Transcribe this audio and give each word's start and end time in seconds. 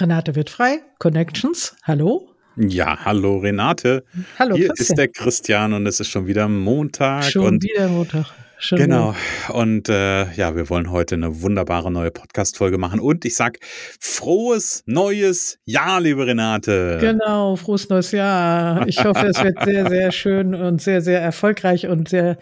Renate 0.00 0.34
wird 0.34 0.50
frei, 0.50 0.80
Connections, 0.98 1.76
hallo. 1.82 2.28
Ja, 2.56 2.98
hallo 3.04 3.38
Renate. 3.38 4.04
Hallo 4.38 4.56
Hier 4.56 4.68
Christian. 4.68 4.88
ist 4.88 4.98
der 4.98 5.08
Christian 5.08 5.72
und 5.72 5.86
es 5.86 6.00
ist 6.00 6.08
schon 6.08 6.26
wieder 6.26 6.48
Montag. 6.48 7.24
Schon 7.24 7.46
und 7.46 7.62
wieder 7.62 7.88
Montag. 7.88 8.26
Schon 8.58 8.78
Genau. 8.78 9.14
Und 9.50 9.88
äh, 9.88 10.32
ja, 10.32 10.56
wir 10.56 10.68
wollen 10.68 10.90
heute 10.90 11.14
eine 11.14 11.42
wunderbare 11.42 11.92
neue 11.92 12.10
Podcast-Folge 12.10 12.76
machen. 12.76 12.98
Und 12.98 13.24
ich 13.24 13.36
sag 13.36 13.58
frohes 14.00 14.82
neues 14.86 15.58
Jahr, 15.64 16.00
liebe 16.00 16.26
Renate. 16.26 16.98
wieder. 17.00 17.12
Genau, 17.12 17.54
frohes 17.54 17.88
neues 17.88 18.10
Jahr. 18.10 18.86
Ich 18.88 19.04
hoffe, 19.04 19.26
es 19.26 19.42
wird 19.42 19.62
sehr, 19.62 19.88
sehr 19.88 20.10
schön 20.10 20.56
und 20.56 20.82
sehr, 20.82 21.00
sehr 21.00 21.20
erfolgreich 21.20 21.86
und 21.86 22.08
sehr 22.08 22.38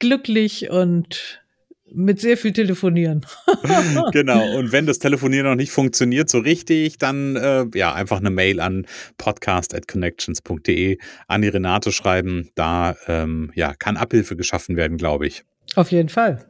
glücklich 0.00 0.70
und 0.70 1.43
mit 1.92 2.20
sehr 2.20 2.36
viel 2.36 2.52
Telefonieren. 2.52 3.26
genau. 4.12 4.56
Und 4.56 4.72
wenn 4.72 4.86
das 4.86 4.98
Telefonieren 4.98 5.46
noch 5.46 5.54
nicht 5.54 5.70
funktioniert 5.70 6.28
so 6.28 6.38
richtig, 6.38 6.98
dann 6.98 7.36
äh, 7.36 7.66
ja 7.74 7.92
einfach 7.94 8.18
eine 8.18 8.30
Mail 8.30 8.60
an 8.60 8.86
podcast@connections.de 9.18 10.98
an 11.28 11.42
die 11.42 11.48
Renate 11.48 11.92
schreiben. 11.92 12.50
Da 12.54 12.96
ähm, 13.06 13.52
ja 13.54 13.74
kann 13.74 13.96
Abhilfe 13.96 14.36
geschaffen 14.36 14.76
werden, 14.76 14.96
glaube 14.96 15.26
ich. 15.26 15.44
Auf 15.74 15.90
jeden 15.90 16.08
Fall. 16.08 16.44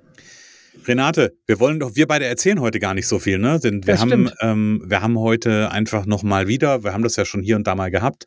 Renate, 0.87 1.37
wir 1.47 1.61
wollen 1.61 1.81
doch, 1.81 1.95
wir 1.95 2.07
beide 2.07 2.27
erzählen 2.27 2.61
heute 2.61 2.79
gar 2.79 2.95
nicht 2.95 3.07
so 3.07 3.19
viel, 3.19 3.39
ne? 3.39 3.59
Denn 3.61 3.87
wir 3.87 3.95
Das 3.95 4.01
haben, 4.01 4.31
ähm, 4.41 4.83
wir 4.87 5.01
haben 5.01 5.19
heute 5.19 5.71
einfach 5.71 6.05
noch 6.05 6.23
mal 6.23 6.49
wieder, 6.49 6.85
wir 6.85 6.93
haben 6.93 7.03
das 7.03 7.17
ja 7.17 7.25
schon 7.25 7.43
hier 7.43 7.57
und 7.57 7.67
da 7.67 7.75
mal 7.75 7.91
gehabt, 7.91 8.27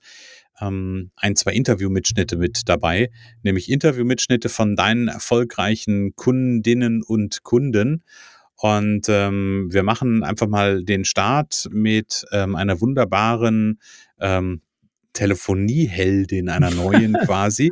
ähm, 0.61 1.11
ein, 1.15 1.35
zwei 1.35 1.53
Interviewmitschnitte 1.53 2.37
mit 2.37 2.61
dabei, 2.67 3.09
nämlich 3.43 3.69
Interviewmitschnitte 3.71 4.49
von 4.49 4.75
deinen 4.75 5.07
erfolgreichen 5.07 6.15
Kundinnen 6.15 7.03
und 7.03 7.43
Kunden. 7.43 8.03
Und 8.55 9.07
ähm, 9.07 9.67
wir 9.71 9.83
machen 9.83 10.23
einfach 10.23 10.47
mal 10.47 10.83
den 10.83 11.05
Start 11.05 11.67
mit 11.71 12.25
ähm, 12.31 12.55
einer 12.55 12.81
wunderbaren 12.81 13.79
ähm, 14.19 14.61
Telefonieheldin, 15.17 16.47
einer 16.49 16.69
neuen 16.69 17.13
quasi. 17.25 17.71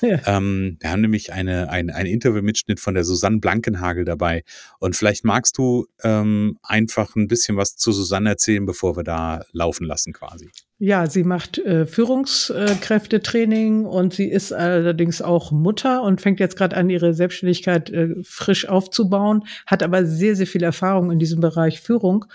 Ja. 0.00 0.20
Ähm, 0.26 0.78
wir 0.80 0.90
haben 0.90 1.02
nämlich 1.02 1.32
eine, 1.32 1.68
ein, 1.68 1.90
ein 1.90 2.06
Interviewmitschnitt 2.06 2.80
von 2.80 2.94
der 2.94 3.04
Susanne 3.04 3.38
Blankenhagel 3.38 4.04
dabei. 4.04 4.44
Und 4.78 4.96
vielleicht 4.96 5.24
magst 5.24 5.58
du 5.58 5.86
ähm, 6.02 6.58
einfach 6.62 7.14
ein 7.14 7.28
bisschen 7.28 7.56
was 7.56 7.76
zu 7.76 7.92
Susanne 7.92 8.30
erzählen, 8.30 8.64
bevor 8.64 8.96
wir 8.96 9.04
da 9.04 9.42
laufen 9.52 9.86
lassen 9.86 10.14
quasi. 10.14 10.50
Ja, 10.78 11.06
sie 11.06 11.24
macht 11.24 11.56
äh, 11.58 11.86
Führungskräftetraining 11.86 13.86
und 13.86 14.12
sie 14.12 14.28
ist 14.28 14.52
allerdings 14.52 15.22
auch 15.22 15.50
Mutter 15.50 16.02
und 16.02 16.20
fängt 16.20 16.38
jetzt 16.38 16.56
gerade 16.56 16.76
an, 16.76 16.90
ihre 16.90 17.14
Selbstständigkeit 17.14 17.88
äh, 17.88 18.14
frisch 18.22 18.68
aufzubauen, 18.68 19.44
hat 19.64 19.82
aber 19.82 20.04
sehr, 20.04 20.36
sehr 20.36 20.46
viel 20.46 20.62
Erfahrung 20.62 21.10
in 21.10 21.18
diesem 21.18 21.40
Bereich 21.40 21.80
Führung. 21.80 22.26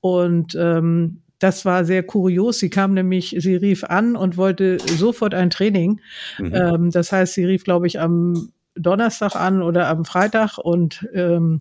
Und 0.00 0.56
ähm, 0.58 1.22
das 1.38 1.64
war 1.64 1.84
sehr 1.84 2.02
kurios. 2.02 2.58
Sie 2.58 2.70
kam 2.70 2.94
nämlich, 2.94 3.36
sie 3.38 3.54
rief 3.54 3.84
an 3.84 4.16
und 4.16 4.36
wollte 4.36 4.78
sofort 4.80 5.34
ein 5.34 5.50
Training. 5.50 6.00
Mhm. 6.38 6.54
Ähm, 6.54 6.90
das 6.90 7.12
heißt, 7.12 7.34
sie 7.34 7.44
rief, 7.44 7.62
glaube 7.62 7.86
ich, 7.86 8.00
am 8.00 8.48
Donnerstag 8.74 9.36
an 9.36 9.62
oder 9.62 9.88
am 9.88 10.04
Freitag 10.04 10.58
und 10.58 11.06
ähm, 11.14 11.60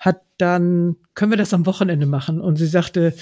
hat 0.00 0.22
dann, 0.38 0.96
können 1.14 1.32
wir 1.32 1.38
das 1.38 1.54
am 1.54 1.66
Wochenende 1.66 2.06
machen? 2.06 2.40
Und 2.40 2.56
sie 2.56 2.66
sagte, 2.66 3.14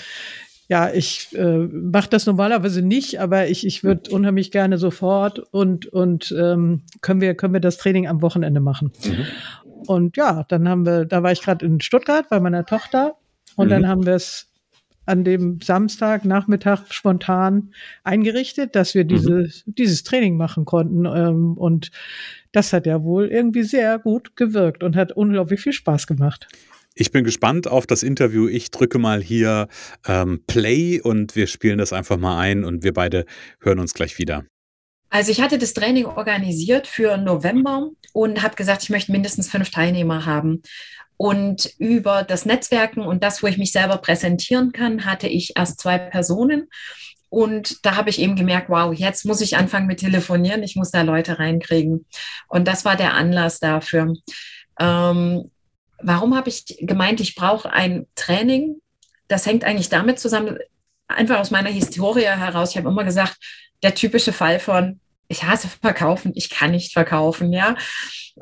ja, 0.68 0.92
ich 0.92 1.28
äh, 1.34 1.58
mache 1.58 2.10
das 2.10 2.26
normalerweise 2.26 2.82
nicht, 2.82 3.20
aber 3.20 3.48
ich, 3.48 3.66
ich 3.66 3.84
würde 3.84 4.10
unheimlich 4.10 4.50
gerne 4.50 4.78
sofort 4.78 5.38
und, 5.38 5.86
und 5.86 6.34
ähm, 6.36 6.82
können, 7.02 7.20
wir, 7.20 7.34
können 7.34 7.52
wir 7.52 7.60
das 7.60 7.78
Training 7.78 8.08
am 8.08 8.20
Wochenende 8.20 8.60
machen. 8.60 8.92
Mhm. 9.04 9.26
Und 9.86 10.16
ja, 10.16 10.44
dann 10.48 10.68
haben 10.68 10.84
wir, 10.84 11.04
da 11.04 11.22
war 11.22 11.30
ich 11.30 11.42
gerade 11.42 11.64
in 11.64 11.80
Stuttgart 11.80 12.28
bei 12.28 12.40
meiner 12.40 12.64
Tochter 12.66 13.16
und 13.54 13.66
Mhm. 13.66 13.70
dann 13.70 13.88
haben 13.88 14.06
wir 14.06 14.14
es 14.14 14.48
an 15.06 15.22
dem 15.22 15.60
Samstag 15.60 16.24
Nachmittag 16.24 16.92
spontan 16.92 17.70
eingerichtet, 18.02 18.74
dass 18.74 18.94
wir 18.94 19.04
diese, 19.04 19.48
dieses 19.66 20.02
Training 20.02 20.36
machen 20.36 20.64
konnten. 20.64 21.06
Ähm, 21.06 21.56
und 21.56 21.92
das 22.50 22.72
hat 22.72 22.86
ja 22.86 23.02
wohl 23.04 23.28
irgendwie 23.28 23.62
sehr 23.62 24.00
gut 24.00 24.34
gewirkt 24.34 24.82
und 24.82 24.96
hat 24.96 25.12
unglaublich 25.12 25.60
viel 25.60 25.72
Spaß 25.72 26.08
gemacht. 26.08 26.48
Ich 26.98 27.12
bin 27.12 27.24
gespannt 27.24 27.68
auf 27.68 27.86
das 27.86 28.02
Interview. 28.02 28.48
Ich 28.48 28.70
drücke 28.70 28.98
mal 28.98 29.22
hier 29.22 29.68
ähm, 30.08 30.42
Play 30.46 30.98
und 30.98 31.36
wir 31.36 31.46
spielen 31.46 31.76
das 31.76 31.92
einfach 31.92 32.16
mal 32.16 32.38
ein 32.38 32.64
und 32.64 32.84
wir 32.84 32.94
beide 32.94 33.26
hören 33.60 33.80
uns 33.80 33.92
gleich 33.92 34.16
wieder. 34.18 34.46
Also 35.10 35.30
ich 35.30 35.42
hatte 35.42 35.58
das 35.58 35.74
Training 35.74 36.06
organisiert 36.06 36.86
für 36.86 37.18
November 37.18 37.90
und 38.14 38.42
habe 38.42 38.56
gesagt, 38.56 38.82
ich 38.82 38.88
möchte 38.88 39.12
mindestens 39.12 39.50
fünf 39.50 39.70
Teilnehmer 39.70 40.24
haben. 40.24 40.62
Und 41.18 41.70
über 41.78 42.22
das 42.22 42.46
Netzwerken 42.46 43.00
und 43.00 43.22
das, 43.22 43.42
wo 43.42 43.46
ich 43.46 43.58
mich 43.58 43.72
selber 43.72 43.98
präsentieren 43.98 44.72
kann, 44.72 45.04
hatte 45.04 45.28
ich 45.28 45.52
erst 45.54 45.80
zwei 45.80 45.98
Personen. 45.98 46.68
Und 47.28 47.84
da 47.84 47.96
habe 47.96 48.08
ich 48.08 48.20
eben 48.20 48.36
gemerkt, 48.36 48.70
wow, 48.70 48.94
jetzt 48.94 49.26
muss 49.26 49.42
ich 49.42 49.58
anfangen 49.58 49.86
mit 49.86 50.00
Telefonieren, 50.00 50.62
ich 50.62 50.76
muss 50.76 50.92
da 50.92 51.02
Leute 51.02 51.38
reinkriegen. 51.38 52.06
Und 52.48 52.66
das 52.66 52.86
war 52.86 52.96
der 52.96 53.12
Anlass 53.12 53.60
dafür. 53.60 54.14
Ähm, 54.80 55.50
warum 56.02 56.36
habe 56.36 56.48
ich 56.48 56.64
gemeint, 56.80 57.20
ich 57.20 57.34
brauche 57.34 57.70
ein 57.72 58.06
Training? 58.14 58.80
Das 59.28 59.46
hängt 59.46 59.64
eigentlich 59.64 59.88
damit 59.88 60.18
zusammen, 60.18 60.58
einfach 61.08 61.38
aus 61.38 61.50
meiner 61.50 61.70
Historie 61.70 62.24
heraus. 62.24 62.70
Ich 62.70 62.76
habe 62.76 62.88
immer 62.88 63.04
gesagt, 63.04 63.36
der 63.82 63.94
typische 63.94 64.32
Fall 64.32 64.58
von, 64.58 65.00
ich 65.28 65.42
hasse 65.42 65.68
verkaufen, 65.68 66.32
ich 66.34 66.50
kann 66.50 66.70
nicht 66.70 66.92
verkaufen, 66.92 67.52
ja. 67.52 67.76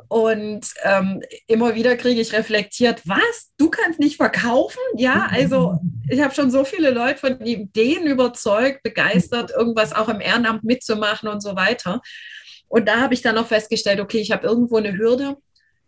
Und 0.09 0.67
ähm, 0.83 1.23
immer 1.47 1.75
wieder 1.75 1.97
kriege 1.97 2.21
ich 2.21 2.33
reflektiert, 2.33 3.03
was, 3.05 3.53
du 3.57 3.71
kannst 3.71 4.01
nicht 4.01 4.17
verkaufen? 4.17 4.81
Ja, 4.97 5.29
also 5.31 5.79
ich 6.09 6.21
habe 6.21 6.35
schon 6.35 6.51
so 6.51 6.65
viele 6.65 6.91
Leute 6.91 7.19
von 7.19 7.41
Ideen 7.41 8.07
überzeugt, 8.07 8.83
begeistert, 8.83 9.53
irgendwas 9.53 9.93
auch 9.93 10.09
im 10.09 10.21
Ehrenamt 10.21 10.65
mitzumachen 10.65 11.29
und 11.29 11.41
so 11.41 11.57
weiter. 11.57 12.01
Und 12.69 12.89
da 12.89 13.01
habe 13.01 13.15
ich 13.15 13.23
dann 13.23 13.37
noch 13.37 13.47
festgestellt, 13.47 14.01
okay, 14.01 14.19
ich 14.19 14.33
habe 14.33 14.47
irgendwo 14.47 14.77
eine 14.77 14.97
Hürde, 14.97 15.37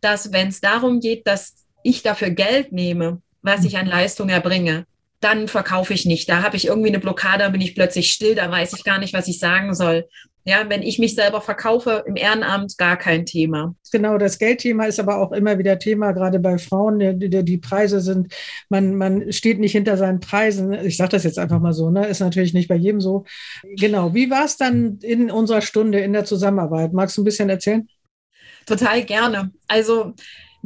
dass 0.01 0.33
wenn 0.33 0.49
es 0.49 0.61
darum 0.61 1.01
geht, 1.01 1.27
dass 1.27 1.55
ich 1.83 2.03
dafür 2.03 2.31
Geld 2.31 2.73
nehme, 2.73 3.23
was 3.43 3.65
ich 3.65 3.79
an 3.79 3.87
Leistung 3.87 4.29
erbringe, 4.29 4.87
dann 5.21 5.49
verkaufe 5.49 5.95
ich 5.95 6.05
nicht. 6.05 6.29
Da 6.29 6.43
habe 6.43 6.57
ich 6.57 6.67
irgendwie 6.67 6.89
eine 6.89 6.99
Blockade, 6.99 7.39
da 7.45 7.49
bin 7.49 7.61
ich 7.61 7.75
plötzlich 7.75 8.13
still, 8.13 8.35
da 8.35 8.51
weiß 8.51 8.75
ich 8.75 8.85
gar 8.85 8.99
nicht, 8.99 9.15
was 9.15 9.29
ich 9.29 9.39
sagen 9.39 9.75
soll. 9.75 10.07
Ja, 10.49 10.65
wenn 10.69 10.83
ich 10.83 11.01
mich 11.01 11.17
selber 11.17 11.41
verkaufe 11.41 12.05
im 12.07 12.15
Ehrenamt, 12.15 12.79
gar 12.79 12.97
kein 12.97 13.27
Thema. 13.27 13.75
Genau, 13.91 14.17
das 14.17 14.39
Geldthema 14.39 14.85
ist 14.85 15.01
aber 15.01 15.19
auch 15.19 15.33
immer 15.33 15.59
wieder 15.59 15.81
Thema, 15.81 16.13
gerade 16.13 16.39
bei 16.39 16.57
Frauen. 16.59 17.01
Die, 17.01 17.29
die, 17.29 17.45
die 17.45 17.59
Preise 17.59 18.01
sind, 18.01 18.33
man, 18.69 18.95
man 18.95 19.33
steht 19.33 19.59
nicht 19.59 19.73
hinter 19.73 19.97
seinen 19.97 20.21
Preisen. 20.21 20.73
Ich 20.73 20.99
sage 20.99 21.11
das 21.11 21.25
jetzt 21.25 21.41
einfach 21.41 21.59
mal 21.59 21.73
so, 21.73 21.91
ne? 21.91 22.07
Ist 22.07 22.21
natürlich 22.21 22.55
nicht 22.55 22.69
bei 22.69 22.77
jedem 22.77 23.01
so. 23.01 23.25
Genau. 23.77 24.15
Wie 24.15 24.31
war 24.31 24.45
es 24.45 24.57
dann 24.57 25.01
in 25.03 25.33
unserer 25.33 25.63
Stunde 25.63 25.99
in 25.99 26.13
der 26.13 26.25
Zusammenarbeit? 26.25 26.93
Magst 26.93 27.17
du 27.17 27.23
ein 27.23 27.25
bisschen 27.25 27.49
erzählen? 27.49 27.89
Total 28.67 29.05
gerne. 29.05 29.53
Also 29.69 30.15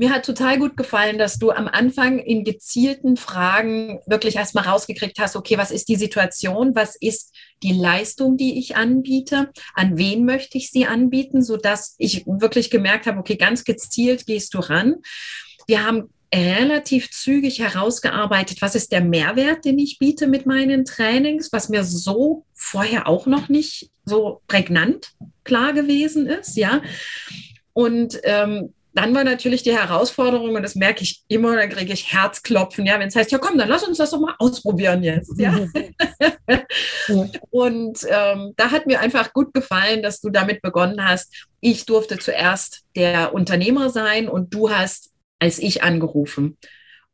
mir 0.01 0.11
hat 0.11 0.25
total 0.25 0.59
gut 0.59 0.79
gefallen, 0.79 1.19
dass 1.19 1.39
du 1.39 1.51
am 1.51 1.69
Anfang 1.69 2.19
in 2.19 2.43
gezielten 2.43 3.19
Fragen 3.19 4.01
wirklich 4.07 4.37
erstmal 4.37 4.65
rausgekriegt 4.65 5.19
hast, 5.19 5.37
okay, 5.37 5.59
was 5.59 5.71
ist 5.71 5.91
die 5.91 5.97
Situation, 5.97 6.75
was 6.75 6.97
ist 6.97 7.35
die 7.63 7.73
Leistung, 7.73 8.39
die 8.39 8.59
ich 8.59 8.77
anbiete, 8.77 9.51
an 9.75 9.99
wen 9.99 10.25
möchte 10.25 10.57
ich 10.57 10.71
sie 10.71 10.87
anbieten, 10.87 11.43
sodass 11.43 11.97
ich 11.99 12.25
wirklich 12.27 12.71
gemerkt 12.71 13.07
habe, 13.07 13.19
okay, 13.19 13.37
ganz 13.37 13.65
gezielt 13.65 14.25
gehst 14.25 14.55
du 14.55 14.61
ran. 14.61 14.97
Wir 15.67 15.85
haben 15.85 16.09
relativ 16.35 17.11
zügig 17.11 17.59
herausgearbeitet, 17.59 18.63
was 18.63 18.75
ist 18.75 18.93
der 18.93 19.03
Mehrwert, 19.03 19.67
den 19.67 19.79
ich 19.79 19.99
biete 19.99 20.29
mit 20.29 20.47
meinen 20.47 20.87
Trainings, 20.87 21.53
was 21.53 21.69
mir 21.69 21.85
so 21.85 22.47
vorher 22.55 23.07
auch 23.07 23.27
noch 23.27 23.51
nicht 23.51 23.91
so 24.07 24.41
prägnant 24.47 25.13
klar 25.45 25.73
gewesen 25.73 26.27
ist, 26.27 26.57
ja. 26.57 26.81
Und 27.81 28.21
ähm, 28.25 28.75
dann 28.93 29.15
war 29.15 29.23
natürlich 29.23 29.63
die 29.63 29.77
Herausforderung, 29.77 30.57
und 30.57 30.63
das 30.63 30.75
merke 30.75 31.03
ich 31.05 31.23
immer, 31.29 31.55
da 31.55 31.67
kriege 31.69 31.93
ich 31.93 32.13
Herzklopfen, 32.13 32.87
ja, 32.87 32.99
wenn 32.99 33.09
es 33.09 33.15
heißt, 33.15 33.31
ja 33.31 33.39
komm, 33.39 33.57
dann 33.57 33.69
lass 33.69 33.85
uns 33.85 33.99
das 33.99 34.11
doch 34.11 34.21
mal 34.21 34.35
ausprobieren 34.39 35.05
jetzt, 35.05 35.33
ja. 35.39 35.57
und 37.51 38.07
ähm, 38.09 38.53
da 38.57 38.71
hat 38.73 38.87
mir 38.87 39.01
einfach 39.01 39.33
gut 39.33 39.55
gefallen, 39.55 40.03
dass 40.03 40.21
du 40.21 40.31
damit 40.31 40.61
begonnen 40.61 41.07
hast. 41.07 41.47
Ich 41.61 41.87
durfte 41.87 42.19
zuerst 42.19 42.83
der 42.97 43.33
Unternehmer 43.33 43.91
sein 43.91 44.29
und 44.29 44.53
du 44.53 44.71
hast 44.71 45.11
als 45.41 45.59
ich 45.59 45.83
angerufen 45.83 46.59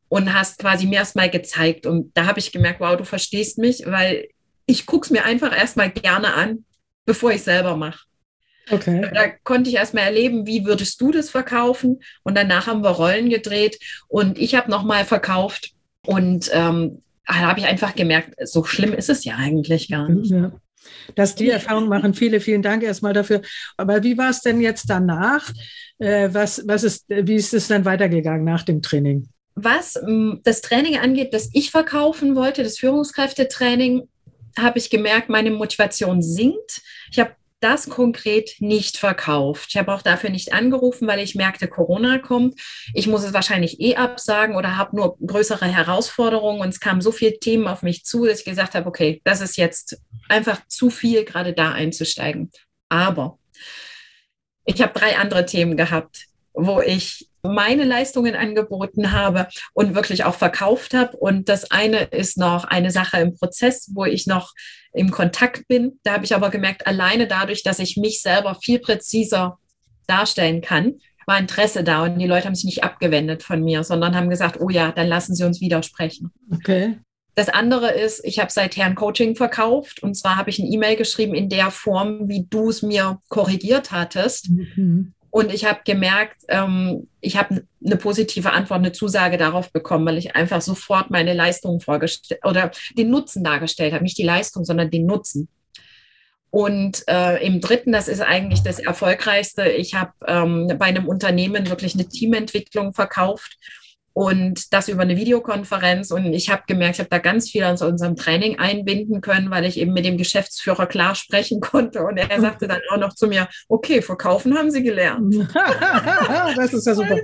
und 0.08 0.34
hast 0.34 0.58
quasi 0.58 0.86
mir 0.86 0.96
erstmal 0.96 1.30
gezeigt. 1.30 1.86
Und 1.86 2.14
da 2.16 2.26
habe 2.26 2.40
ich 2.40 2.52
gemerkt, 2.52 2.80
wow, 2.80 2.96
du 2.96 3.04
verstehst 3.04 3.58
mich, 3.58 3.84
weil 3.86 4.28
ich 4.66 4.84
gucke 4.84 5.06
es 5.06 5.10
mir 5.10 5.24
einfach 5.24 5.56
erstmal 5.56 5.90
gerne 5.90 6.34
an, 6.34 6.64
bevor 7.06 7.30
ich 7.32 7.42
selber 7.42 7.76
mache. 7.76 8.05
Okay. 8.70 9.08
Da 9.14 9.28
konnte 9.44 9.70
ich 9.70 9.76
erstmal 9.76 10.04
erleben, 10.04 10.46
wie 10.46 10.64
würdest 10.64 11.00
du 11.00 11.12
das 11.12 11.30
verkaufen? 11.30 12.00
Und 12.22 12.36
danach 12.36 12.66
haben 12.66 12.82
wir 12.82 12.90
Rollen 12.90 13.30
gedreht 13.30 13.78
und 14.08 14.38
ich 14.38 14.54
habe 14.54 14.70
nochmal 14.70 15.04
verkauft. 15.04 15.70
Und 16.04 16.50
ähm, 16.52 17.02
da 17.26 17.34
habe 17.34 17.60
ich 17.60 17.66
einfach 17.66 17.94
gemerkt, 17.94 18.34
so 18.44 18.64
schlimm 18.64 18.92
ist 18.92 19.10
es 19.10 19.24
ja 19.24 19.36
eigentlich 19.36 19.88
gar 19.88 20.08
nicht. 20.08 20.30
Ja. 20.30 20.52
Dass 21.14 21.34
die 21.34 21.50
Erfahrung 21.50 21.88
machen, 21.88 22.14
viele, 22.14 22.40
vielen 22.40 22.62
Dank 22.62 22.82
erstmal 22.82 23.12
dafür. 23.12 23.42
Aber 23.76 24.02
wie 24.02 24.16
war 24.18 24.30
es 24.30 24.40
denn 24.40 24.60
jetzt 24.60 24.88
danach? 24.88 25.52
Äh, 25.98 26.28
was, 26.32 26.62
was 26.66 26.84
ist, 26.84 27.06
wie 27.08 27.34
ist 27.34 27.54
es 27.54 27.68
dann 27.68 27.84
weitergegangen 27.84 28.44
nach 28.44 28.62
dem 28.62 28.82
Training? 28.82 29.28
Was 29.54 29.98
das 30.44 30.60
Training 30.60 30.98
angeht, 30.98 31.32
das 31.32 31.48
ich 31.54 31.70
verkaufen 31.70 32.36
wollte, 32.36 32.62
das 32.62 32.78
Führungskräftetraining, 32.78 34.06
habe 34.58 34.78
ich 34.78 34.90
gemerkt, 34.90 35.28
meine 35.28 35.50
Motivation 35.50 36.22
sinkt. 36.22 36.82
Ich 37.10 37.18
habe 37.18 37.32
das 37.66 37.88
konkret 37.88 38.54
nicht 38.60 38.96
verkauft. 38.96 39.70
Ich 39.70 39.76
habe 39.76 39.92
auch 39.92 40.02
dafür 40.02 40.30
nicht 40.30 40.52
angerufen, 40.52 41.08
weil 41.08 41.18
ich 41.18 41.34
merkte, 41.34 41.66
Corona 41.66 42.18
kommt. 42.18 42.60
Ich 42.94 43.08
muss 43.08 43.24
es 43.24 43.32
wahrscheinlich 43.32 43.80
eh 43.80 43.96
absagen 43.96 44.54
oder 44.54 44.76
habe 44.76 44.94
nur 44.94 45.18
größere 45.18 45.66
Herausforderungen 45.66 46.60
und 46.60 46.68
es 46.68 46.78
kamen 46.78 47.00
so 47.00 47.10
viele 47.10 47.40
Themen 47.40 47.66
auf 47.66 47.82
mich 47.82 48.04
zu, 48.04 48.24
dass 48.24 48.38
ich 48.38 48.44
gesagt 48.44 48.76
habe, 48.76 48.86
okay, 48.86 49.20
das 49.24 49.40
ist 49.40 49.56
jetzt 49.56 50.00
einfach 50.28 50.60
zu 50.68 50.90
viel, 50.90 51.24
gerade 51.24 51.54
da 51.54 51.72
einzusteigen. 51.72 52.52
Aber 52.88 53.40
ich 54.64 54.80
habe 54.80 54.96
drei 54.96 55.16
andere 55.16 55.44
Themen 55.44 55.76
gehabt, 55.76 56.26
wo 56.54 56.80
ich 56.80 57.28
meine 57.46 57.84
Leistungen 57.84 58.34
angeboten 58.34 59.12
habe 59.12 59.48
und 59.72 59.94
wirklich 59.94 60.24
auch 60.24 60.34
verkauft 60.34 60.94
habe. 60.94 61.16
Und 61.16 61.48
das 61.48 61.70
eine 61.70 62.04
ist 62.04 62.38
noch 62.38 62.64
eine 62.64 62.90
Sache 62.90 63.18
im 63.18 63.34
Prozess, 63.34 63.90
wo 63.94 64.04
ich 64.04 64.26
noch 64.26 64.52
im 64.92 65.10
Kontakt 65.10 65.68
bin. 65.68 65.98
Da 66.02 66.14
habe 66.14 66.24
ich 66.24 66.34
aber 66.34 66.50
gemerkt, 66.50 66.86
alleine 66.86 67.26
dadurch, 67.26 67.62
dass 67.62 67.78
ich 67.78 67.96
mich 67.96 68.22
selber 68.22 68.54
viel 68.54 68.78
präziser 68.78 69.58
darstellen 70.06 70.60
kann, 70.60 70.94
war 71.26 71.38
Interesse 71.38 71.82
da 71.82 72.04
und 72.04 72.18
die 72.18 72.26
Leute 72.26 72.46
haben 72.46 72.54
sich 72.54 72.64
nicht 72.64 72.84
abgewendet 72.84 73.42
von 73.42 73.62
mir, 73.62 73.82
sondern 73.82 74.14
haben 74.14 74.30
gesagt, 74.30 74.60
oh 74.60 74.70
ja, 74.70 74.92
dann 74.92 75.08
lassen 75.08 75.34
Sie 75.34 75.44
uns 75.44 75.60
widersprechen. 75.60 76.30
Okay. 76.54 76.98
Das 77.34 77.50
andere 77.50 77.90
ist, 77.90 78.24
ich 78.24 78.38
habe 78.38 78.50
seither 78.50 78.86
ein 78.86 78.94
Coaching 78.94 79.36
verkauft 79.36 80.02
und 80.02 80.14
zwar 80.14 80.36
habe 80.36 80.48
ich 80.48 80.58
eine 80.58 80.70
E-Mail 80.70 80.96
geschrieben 80.96 81.34
in 81.34 81.50
der 81.50 81.70
Form, 81.70 82.28
wie 82.28 82.46
du 82.48 82.70
es 82.70 82.80
mir 82.80 83.18
korrigiert 83.28 83.92
hattest. 83.92 84.48
Mhm. 84.48 85.12
Und 85.36 85.52
ich 85.52 85.66
habe 85.66 85.80
gemerkt, 85.84 86.44
ähm, 86.48 87.08
ich 87.20 87.36
habe 87.36 87.66
eine 87.84 87.96
positive 87.96 88.54
Antwort, 88.54 88.78
eine 88.78 88.92
Zusage 88.92 89.36
darauf 89.36 89.70
bekommen, 89.70 90.06
weil 90.06 90.16
ich 90.16 90.34
einfach 90.34 90.62
sofort 90.62 91.10
meine 91.10 91.34
Leistung 91.34 91.82
vorgestellt 91.82 92.40
oder 92.42 92.70
den 92.96 93.10
Nutzen 93.10 93.44
dargestellt 93.44 93.92
habe. 93.92 94.02
Nicht 94.02 94.16
die 94.16 94.22
Leistung, 94.22 94.64
sondern 94.64 94.90
den 94.90 95.04
Nutzen. 95.04 95.50
Und 96.48 97.06
äh, 97.06 97.46
im 97.46 97.60
dritten, 97.60 97.92
das 97.92 98.08
ist 98.08 98.22
eigentlich 98.22 98.62
das 98.62 98.78
Erfolgreichste, 98.78 99.68
ich 99.68 99.92
habe 99.92 100.12
ähm, 100.26 100.72
bei 100.78 100.86
einem 100.86 101.06
Unternehmen 101.06 101.68
wirklich 101.68 101.92
eine 101.92 102.08
Teamentwicklung 102.08 102.94
verkauft 102.94 103.58
und 104.16 104.72
das 104.72 104.88
über 104.88 105.02
eine 105.02 105.18
Videokonferenz. 105.18 106.10
Und 106.10 106.32
ich 106.32 106.48
habe 106.48 106.62
gemerkt, 106.66 106.94
ich 106.94 107.00
habe 107.00 107.10
da 107.10 107.18
ganz 107.18 107.50
viel 107.50 107.64
aus 107.64 107.82
unserem 107.82 108.16
Training 108.16 108.58
einbinden 108.58 109.20
können, 109.20 109.50
weil 109.50 109.66
ich 109.66 109.78
eben 109.78 109.92
mit 109.92 110.06
dem 110.06 110.16
Geschäftsführer 110.16 110.86
klar 110.86 111.14
sprechen 111.14 111.60
konnte. 111.60 112.02
Und 112.02 112.16
er 112.16 112.40
sagte 112.40 112.66
dann 112.66 112.80
auch 112.90 112.96
noch 112.96 113.14
zu 113.14 113.26
mir, 113.26 113.46
okay, 113.68 114.00
verkaufen 114.00 114.56
haben 114.56 114.70
Sie 114.70 114.82
gelernt. 114.82 115.34
das 116.56 116.72
ist 116.72 116.86
ja 116.86 116.94
super. 116.94 117.18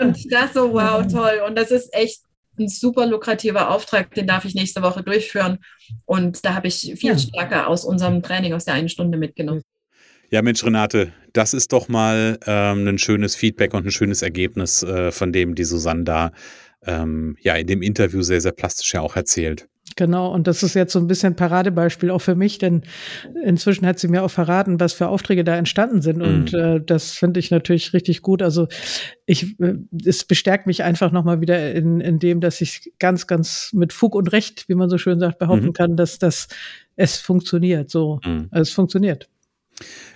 und 0.00 0.32
das 0.32 0.52
so, 0.54 0.72
wow, 0.72 1.04
toll. 1.08 1.42
Und 1.44 1.58
das 1.58 1.72
ist 1.72 1.92
echt 1.92 2.20
ein 2.56 2.68
super 2.68 3.04
lukrativer 3.06 3.72
Auftrag, 3.72 4.14
den 4.14 4.28
darf 4.28 4.44
ich 4.44 4.54
nächste 4.54 4.82
Woche 4.82 5.02
durchführen. 5.02 5.58
Und 6.04 6.44
da 6.44 6.54
habe 6.54 6.68
ich 6.68 6.94
viel 6.96 7.14
ja. 7.14 7.18
stärker 7.18 7.66
aus 7.66 7.84
unserem 7.84 8.22
Training 8.22 8.52
aus 8.52 8.64
der 8.64 8.74
einen 8.74 8.88
Stunde 8.88 9.18
mitgenommen. 9.18 9.62
Ja, 10.30 10.42
Mensch, 10.42 10.64
Renate, 10.64 11.12
das 11.32 11.54
ist 11.54 11.72
doch 11.72 11.88
mal 11.88 12.38
ähm, 12.46 12.86
ein 12.86 12.98
schönes 12.98 13.36
Feedback 13.36 13.74
und 13.74 13.86
ein 13.86 13.92
schönes 13.92 14.22
Ergebnis, 14.22 14.82
äh, 14.82 15.12
von 15.12 15.32
dem 15.32 15.54
die 15.54 15.64
Susanne 15.64 16.04
da 16.04 16.32
ähm, 16.84 17.36
ja 17.40 17.54
in 17.54 17.66
dem 17.66 17.82
Interview 17.82 18.22
sehr, 18.22 18.40
sehr 18.40 18.52
plastisch 18.52 18.94
ja 18.94 19.00
auch 19.00 19.16
erzählt. 19.16 19.68
Genau, 19.94 20.32
und 20.32 20.48
das 20.48 20.64
ist 20.64 20.74
jetzt 20.74 20.92
so 20.92 20.98
ein 20.98 21.06
bisschen 21.06 21.36
Paradebeispiel 21.36 22.10
auch 22.10 22.18
für 22.18 22.34
mich, 22.34 22.58
denn 22.58 22.82
inzwischen 23.44 23.86
hat 23.86 24.00
sie 24.00 24.08
mir 24.08 24.24
auch 24.24 24.30
verraten, 24.30 24.80
was 24.80 24.92
für 24.92 25.08
Aufträge 25.08 25.44
da 25.44 25.56
entstanden 25.56 26.02
sind. 26.02 26.18
Mhm. 26.18 26.24
Und 26.24 26.54
äh, 26.54 26.80
das 26.84 27.12
finde 27.12 27.38
ich 27.38 27.52
natürlich 27.52 27.92
richtig 27.92 28.20
gut. 28.20 28.42
Also 28.42 28.66
ich, 29.26 29.58
äh, 29.60 29.74
es 30.04 30.24
bestärkt 30.24 30.66
mich 30.66 30.82
einfach 30.82 31.12
nochmal 31.12 31.40
wieder 31.40 31.72
in, 31.72 32.00
in 32.00 32.18
dem, 32.18 32.40
dass 32.40 32.60
ich 32.60 32.92
ganz, 32.98 33.28
ganz 33.28 33.70
mit 33.72 33.92
Fug 33.92 34.16
und 34.16 34.32
Recht, 34.32 34.68
wie 34.68 34.74
man 34.74 34.90
so 34.90 34.98
schön 34.98 35.20
sagt, 35.20 35.38
behaupten 35.38 35.66
mhm. 35.66 35.72
kann, 35.72 35.96
dass 35.96 36.18
das 36.18 36.48
es 36.96 37.18
funktioniert. 37.18 37.88
So, 37.88 38.20
mhm. 38.24 38.48
also 38.50 38.62
es 38.62 38.72
funktioniert. 38.72 39.28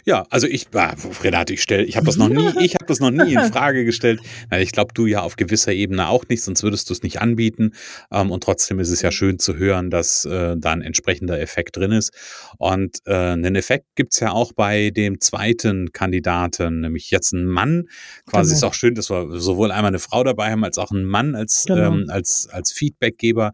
Ja, 0.04 0.26
also 0.30 0.46
ich, 0.46 0.68
ah, 0.74 0.94
Renate, 1.22 1.52
ich 1.52 1.62
stelle, 1.62 1.84
ich 1.84 1.96
habe 1.96 2.06
das 2.06 2.16
noch 2.16 2.28
nie, 2.28 2.48
ich 2.64 2.74
habe 2.74 2.86
das 2.86 3.00
noch 3.00 3.10
nie 3.10 3.34
in 3.34 3.52
Frage 3.52 3.84
gestellt. 3.84 4.20
Ich 4.58 4.72
glaube, 4.72 4.94
du 4.94 5.06
ja 5.06 5.20
auf 5.20 5.36
gewisser 5.36 5.72
Ebene 5.72 6.08
auch 6.08 6.26
nicht, 6.28 6.42
sonst 6.42 6.62
würdest 6.62 6.88
du 6.88 6.94
es 6.94 7.02
nicht 7.02 7.20
anbieten. 7.20 7.72
Ähm, 8.10 8.30
und 8.30 8.42
trotzdem 8.42 8.80
ist 8.80 8.90
es 8.90 9.02
ja 9.02 9.12
schön 9.12 9.38
zu 9.38 9.56
hören, 9.56 9.90
dass 9.90 10.24
äh, 10.24 10.56
da 10.56 10.72
ein 10.72 10.82
entsprechender 10.82 11.38
Effekt 11.38 11.76
drin 11.76 11.92
ist. 11.92 12.12
Und 12.58 12.98
äh, 13.06 13.14
einen 13.14 13.54
Effekt 13.56 13.86
gibt's 13.94 14.20
ja 14.20 14.32
auch 14.32 14.52
bei 14.52 14.90
dem 14.90 15.20
zweiten 15.20 15.92
Kandidaten, 15.92 16.80
nämlich 16.80 17.10
jetzt 17.10 17.32
ein 17.32 17.46
Mann. 17.46 17.88
Quasi 18.26 18.50
genau. 18.50 18.56
ist 18.56 18.64
auch 18.64 18.74
schön, 18.74 18.94
dass 18.94 19.10
wir 19.10 19.38
sowohl 19.38 19.70
einmal 19.70 19.90
eine 19.90 19.98
Frau 19.98 20.24
dabei 20.24 20.50
haben, 20.50 20.64
als 20.64 20.78
auch 20.78 20.90
einen 20.90 21.04
Mann 21.04 21.34
als, 21.34 21.64
genau. 21.66 21.92
ähm, 21.92 22.06
als, 22.08 22.48
als 22.50 22.72
Feedbackgeber. 22.72 23.52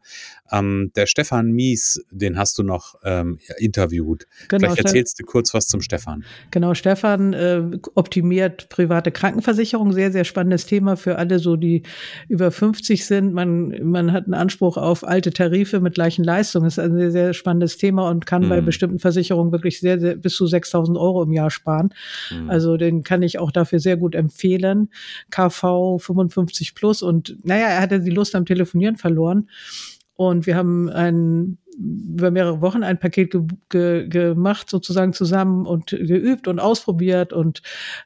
Ähm, 0.52 0.92
der 0.94 1.06
Stefan 1.06 1.50
Mies, 1.50 2.00
den 2.10 2.38
hast 2.38 2.58
du 2.58 2.62
noch 2.62 2.94
ähm, 3.02 3.40
interviewt. 3.58 4.26
Genau, 4.48 4.60
Vielleicht 4.60 4.84
erzählst 4.84 5.18
du 5.18 5.24
kurz 5.24 5.52
was 5.52 5.66
zum 5.66 5.80
Stefan. 5.80 5.95
Genau, 6.50 6.74
Stefan 6.74 7.32
äh, 7.32 7.62
optimiert 7.94 8.68
private 8.68 9.10
Krankenversicherung. 9.10 9.92
Sehr, 9.92 10.12
sehr 10.12 10.24
spannendes 10.24 10.66
Thema 10.66 10.96
für 10.96 11.18
alle, 11.18 11.38
so 11.38 11.56
die 11.56 11.82
über 12.28 12.50
50 12.50 13.04
sind. 13.04 13.32
Man, 13.32 13.74
man 13.82 14.12
hat 14.12 14.24
einen 14.24 14.34
Anspruch 14.34 14.76
auf 14.76 15.06
alte 15.06 15.32
Tarife 15.32 15.80
mit 15.80 15.94
gleichen 15.94 16.24
Leistungen. 16.24 16.64
Das 16.64 16.78
ist 16.78 16.84
ein 16.84 16.96
sehr, 16.96 17.10
sehr 17.10 17.34
spannendes 17.34 17.76
Thema 17.76 18.08
und 18.08 18.26
kann 18.26 18.44
mhm. 18.44 18.48
bei 18.48 18.60
bestimmten 18.60 18.98
Versicherungen 18.98 19.52
wirklich 19.52 19.80
sehr, 19.80 19.98
sehr 20.00 20.16
bis 20.16 20.36
zu 20.36 20.46
6000 20.46 20.96
Euro 20.98 21.22
im 21.22 21.32
Jahr 21.32 21.50
sparen. 21.50 21.90
Mhm. 22.30 22.50
Also 22.50 22.76
den 22.76 23.02
kann 23.02 23.22
ich 23.22 23.38
auch 23.38 23.50
dafür 23.50 23.78
sehr 23.78 23.96
gut 23.96 24.14
empfehlen. 24.14 24.90
KV 25.30 25.98
55 25.98 26.74
plus 26.74 27.02
und 27.02 27.36
naja, 27.44 27.66
er 27.68 27.80
hatte 27.80 28.00
die 28.00 28.10
Lust 28.10 28.34
am 28.34 28.44
Telefonieren 28.44 28.96
verloren. 28.96 29.48
Und 30.16 30.46
wir 30.46 30.56
haben 30.56 30.88
ein, 30.88 31.58
über 31.78 32.30
mehrere 32.30 32.60
Wochen 32.60 32.82
ein 32.82 32.98
Paket 32.98 33.30
ge 33.30 33.42
ge 33.68 34.08
gemacht, 34.08 34.70
sozusagen 34.70 35.12
zusammen 35.12 35.66
und 35.66 35.90
geübt 35.90 36.48
und 36.48 36.60
ausprobiert 36.60 37.32
und 37.32 37.62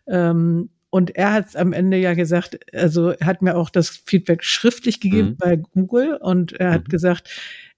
ähm, 0.07 0.71
und 0.93 1.15
er 1.15 1.33
hat 1.33 1.55
am 1.55 1.73
Ende 1.73 1.99
ja 1.99 2.15
gesagt, 2.15 2.59
also 2.75 3.11
er 3.11 3.27
hat 3.27 3.43
mir 3.43 3.57
auch 3.57 3.71
das 3.71 4.03
Feedback 4.07 4.43
schriftlich 4.43 5.01
gegeben 5.01 5.31
mhm. 5.31 5.37
bei 5.37 5.57
Google 5.57 6.17
und 6.17 6.53
er 6.53 6.73
hat 6.73 6.89
mhm. 6.89 6.91
gesagt, 6.91 7.31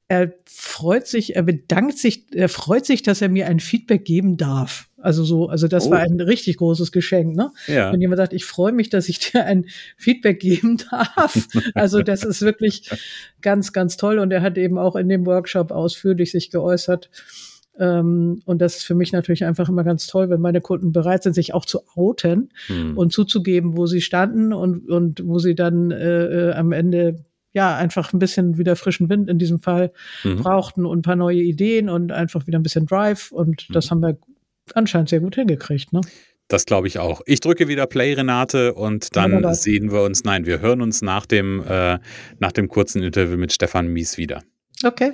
er 0.08 0.32
freut 0.46 1.06
sich, 1.06 1.36
er 1.36 1.42
bedankt 1.42 1.98
sich, 1.98 2.26
er 2.34 2.48
freut 2.48 2.86
sich, 2.86 3.02
dass 3.02 3.22
er 3.22 3.28
mir 3.28 3.46
ein 3.46 3.60
Feedback 3.60 4.04
geben 4.04 4.36
darf. 4.36 4.88
Also 5.02 5.24
so, 5.24 5.48
also 5.48 5.68
das 5.68 5.86
oh. 5.86 5.90
war 5.90 5.98
ein 5.98 6.20
richtig 6.20 6.56
großes 6.58 6.92
Geschenk, 6.92 7.36
ne? 7.36 7.50
Ja. 7.66 7.92
Wenn 7.92 8.00
jemand 8.00 8.18
sagt, 8.18 8.32
ich 8.32 8.44
freue 8.44 8.72
mich, 8.72 8.88
dass 8.90 9.08
ich 9.08 9.18
dir 9.18 9.44
ein 9.44 9.66
Feedback 9.96 10.40
geben 10.40 10.78
darf. 10.90 11.48
Also 11.74 12.02
das 12.02 12.24
ist 12.24 12.42
wirklich 12.42 12.90
ganz, 13.40 13.72
ganz 13.72 13.96
toll. 13.96 14.18
Und 14.18 14.30
er 14.32 14.42
hat 14.42 14.58
eben 14.58 14.78
auch 14.78 14.96
in 14.96 15.08
dem 15.08 15.26
Workshop 15.26 15.70
ausführlich 15.70 16.30
sich 16.30 16.50
geäußert. 16.50 17.10
Ähm, 17.78 18.42
und 18.44 18.60
das 18.60 18.76
ist 18.76 18.84
für 18.84 18.94
mich 18.94 19.12
natürlich 19.12 19.44
einfach 19.44 19.68
immer 19.68 19.84
ganz 19.84 20.06
toll, 20.06 20.28
wenn 20.30 20.40
meine 20.40 20.60
Kunden 20.60 20.92
bereit 20.92 21.22
sind, 21.22 21.34
sich 21.34 21.54
auch 21.54 21.64
zu 21.64 21.80
outen 21.94 22.50
hm. 22.66 22.96
und 22.96 23.12
zuzugeben, 23.12 23.76
wo 23.76 23.86
sie 23.86 24.00
standen 24.00 24.52
und, 24.52 24.88
und 24.90 25.22
wo 25.26 25.38
sie 25.38 25.54
dann 25.54 25.90
äh, 25.90 26.50
äh 26.50 26.52
am 26.52 26.72
Ende 26.72 27.24
ja, 27.52 27.76
einfach 27.76 28.12
ein 28.12 28.18
bisschen 28.18 28.56
wieder 28.56 28.76
frischen 28.76 29.08
Wind 29.08 29.28
in 29.28 29.38
diesem 29.38 29.60
Fall 29.60 29.92
mhm. 30.24 30.36
brauchten 30.36 30.86
und 30.86 31.00
ein 31.00 31.02
paar 31.02 31.16
neue 31.16 31.42
Ideen 31.42 31.88
und 31.88 32.10
einfach 32.10 32.46
wieder 32.46 32.58
ein 32.58 32.62
bisschen 32.62 32.86
Drive. 32.86 33.30
Und 33.30 33.68
mhm. 33.68 33.72
das 33.74 33.90
haben 33.90 34.00
wir 34.00 34.16
anscheinend 34.74 35.08
sehr 35.08 35.20
gut 35.20 35.34
hingekriegt, 35.34 35.92
ne? 35.92 36.00
Das 36.48 36.66
glaube 36.66 36.86
ich 36.86 36.98
auch. 36.98 37.22
Ich 37.24 37.40
drücke 37.40 37.66
wieder 37.68 37.86
Play, 37.86 38.12
Renate, 38.12 38.74
und 38.74 39.16
dann 39.16 39.32
Wunderbar. 39.32 39.54
sehen 39.54 39.90
wir 39.90 40.02
uns, 40.02 40.24
nein, 40.24 40.44
wir 40.44 40.60
hören 40.60 40.82
uns 40.82 41.00
nach 41.00 41.24
dem, 41.24 41.64
äh, 41.66 41.98
nach 42.40 42.52
dem 42.52 42.68
kurzen 42.68 43.02
Interview 43.02 43.38
mit 43.38 43.52
Stefan 43.52 43.86
Mies 43.88 44.18
wieder. 44.18 44.42
Okay. 44.84 45.12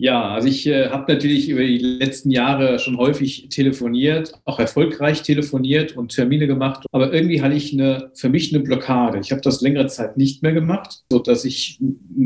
Ja, 0.00 0.28
also 0.30 0.46
ich 0.46 0.64
äh, 0.68 0.90
habe 0.90 1.12
natürlich 1.12 1.48
über 1.48 1.64
die 1.64 1.78
letzten 1.78 2.30
Jahre 2.30 2.78
schon 2.78 2.98
häufig 2.98 3.48
telefoniert, 3.48 4.32
auch 4.44 4.60
erfolgreich 4.60 5.22
telefoniert 5.22 5.96
und 5.96 6.14
Termine 6.14 6.46
gemacht. 6.46 6.86
Aber 6.92 7.12
irgendwie 7.12 7.42
hatte 7.42 7.56
ich 7.56 7.72
eine, 7.72 8.12
für 8.14 8.28
mich 8.28 8.54
eine 8.54 8.62
Blockade. 8.62 9.18
Ich 9.18 9.32
habe 9.32 9.40
das 9.40 9.60
längere 9.60 9.88
Zeit 9.88 10.16
nicht 10.16 10.40
mehr 10.40 10.52
gemacht, 10.52 11.02
so 11.10 11.18
dass 11.18 11.44
ich 11.44 11.80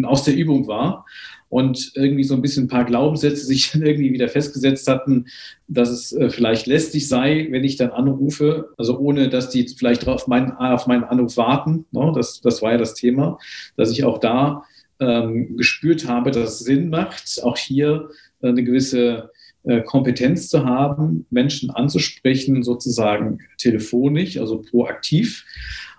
aus 0.04 0.24
der 0.24 0.36
Übung 0.36 0.66
war 0.66 1.06
und 1.48 1.92
irgendwie 1.94 2.24
so 2.24 2.34
ein 2.34 2.42
bisschen 2.42 2.64
ein 2.64 2.68
paar 2.68 2.84
Glaubenssätze 2.84 3.46
sich 3.46 3.72
dann 3.72 3.82
irgendwie 3.82 4.12
wieder 4.12 4.28
festgesetzt 4.28 4.86
hatten, 4.86 5.26
dass 5.66 5.88
es 5.88 6.12
äh, 6.12 6.28
vielleicht 6.28 6.66
lästig 6.66 7.08
sei, 7.08 7.48
wenn 7.50 7.64
ich 7.64 7.76
dann 7.76 7.90
anrufe, 7.90 8.68
also 8.76 8.98
ohne, 8.98 9.30
dass 9.30 9.48
die 9.48 9.66
vielleicht 9.66 10.06
auf 10.08 10.26
meinen, 10.26 10.52
auf 10.52 10.86
meinen 10.86 11.04
Anruf 11.04 11.38
warten. 11.38 11.86
Ne? 11.90 12.12
Das, 12.14 12.42
das 12.42 12.60
war 12.60 12.72
ja 12.72 12.78
das 12.78 12.92
Thema, 12.92 13.38
dass 13.78 13.90
ich 13.90 14.04
auch 14.04 14.18
da 14.18 14.64
ähm, 15.02 15.56
gespürt 15.56 16.06
habe, 16.06 16.30
dass 16.30 16.54
es 16.54 16.58
Sinn 16.60 16.88
macht, 16.88 17.40
auch 17.42 17.56
hier 17.56 18.08
äh, 18.40 18.48
eine 18.48 18.62
gewisse 18.62 19.30
äh, 19.64 19.82
Kompetenz 19.82 20.48
zu 20.48 20.64
haben, 20.64 21.26
Menschen 21.30 21.70
anzusprechen, 21.70 22.62
sozusagen 22.62 23.40
telefonisch, 23.58 24.38
also 24.38 24.62
proaktiv. 24.62 25.44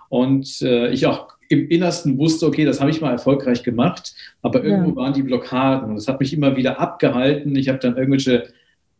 Und 0.08 0.62
äh, 0.62 0.90
ich 0.90 1.06
auch 1.06 1.28
im 1.48 1.68
Innersten 1.68 2.16
wusste, 2.18 2.46
okay, 2.46 2.64
das 2.64 2.80
habe 2.80 2.90
ich 2.90 3.02
mal 3.02 3.12
erfolgreich 3.12 3.62
gemacht, 3.62 4.14
aber 4.40 4.64
irgendwo 4.64 4.90
ja. 4.90 4.96
waren 4.96 5.12
die 5.12 5.22
Blockaden 5.22 5.90
und 5.90 5.96
das 5.96 6.08
hat 6.08 6.20
mich 6.20 6.32
immer 6.32 6.56
wieder 6.56 6.80
abgehalten. 6.80 7.54
Ich 7.56 7.68
habe 7.68 7.78
dann 7.78 7.96
irgendwelche 7.96 8.48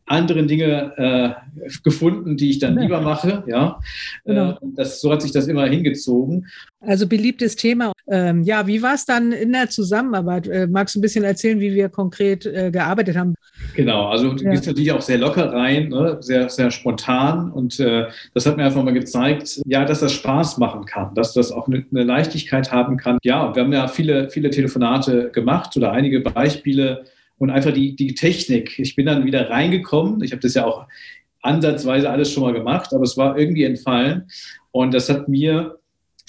anderen 0.06 0.48
Dinge 0.48 0.92
äh, 0.96 1.68
gefunden, 1.82 2.36
die 2.36 2.50
ich 2.50 2.58
dann 2.58 2.76
ja. 2.76 2.82
lieber 2.82 3.00
mache. 3.00 3.42
Ja, 3.46 3.80
genau. 4.24 4.50
äh, 4.50 4.56
das, 4.76 5.00
so 5.00 5.10
hat 5.10 5.22
sich 5.22 5.32
das 5.32 5.46
immer 5.46 5.66
hingezogen. 5.66 6.46
Also 6.80 7.08
beliebtes 7.08 7.56
Thema. 7.56 7.92
Ähm, 8.06 8.42
ja, 8.42 8.66
wie 8.66 8.82
war 8.82 8.94
es 8.94 9.06
dann 9.06 9.32
in 9.32 9.52
der 9.52 9.70
Zusammenarbeit? 9.70 10.46
Äh, 10.46 10.66
magst 10.66 10.94
du 10.94 10.98
ein 10.98 11.02
bisschen 11.02 11.24
erzählen, 11.24 11.58
wie 11.58 11.74
wir 11.74 11.88
konkret 11.88 12.44
äh, 12.44 12.70
gearbeitet 12.70 13.16
haben? 13.16 13.34
Genau, 13.74 14.08
also 14.08 14.34
du 14.34 14.44
ja. 14.44 14.50
gehst 14.50 14.66
natürlich 14.66 14.92
auch 14.92 15.00
sehr 15.00 15.16
locker 15.16 15.50
rein, 15.50 15.88
ne? 15.88 16.18
sehr, 16.20 16.50
sehr 16.50 16.70
spontan 16.70 17.50
und 17.50 17.80
äh, 17.80 18.04
das 18.34 18.44
hat 18.44 18.58
mir 18.58 18.64
einfach 18.64 18.82
mal 18.82 18.92
gezeigt, 18.92 19.62
ja, 19.64 19.86
dass 19.86 20.00
das 20.00 20.12
Spaß 20.12 20.58
machen 20.58 20.84
kann, 20.84 21.14
dass 21.14 21.32
das 21.32 21.50
auch 21.50 21.66
eine, 21.66 21.84
eine 21.90 22.04
Leichtigkeit 22.04 22.70
haben 22.70 22.98
kann. 22.98 23.18
Ja, 23.22 23.54
wir 23.54 23.62
haben 23.62 23.72
ja 23.72 23.88
viele, 23.88 24.28
viele 24.28 24.50
Telefonate 24.50 25.30
gemacht 25.30 25.74
oder 25.76 25.92
einige 25.92 26.20
Beispiele 26.20 27.04
und 27.44 27.50
einfach 27.50 27.72
die, 27.72 27.94
die 27.94 28.14
Technik. 28.14 28.78
Ich 28.78 28.96
bin 28.96 29.04
dann 29.04 29.26
wieder 29.26 29.50
reingekommen. 29.50 30.22
Ich 30.22 30.32
habe 30.32 30.40
das 30.40 30.54
ja 30.54 30.64
auch 30.64 30.86
ansatzweise 31.42 32.08
alles 32.08 32.32
schon 32.32 32.42
mal 32.42 32.54
gemacht, 32.54 32.94
aber 32.94 33.02
es 33.04 33.18
war 33.18 33.38
irgendwie 33.38 33.64
entfallen. 33.64 34.28
Und 34.72 34.94
das 34.94 35.10
hat 35.10 35.28
mir 35.28 35.78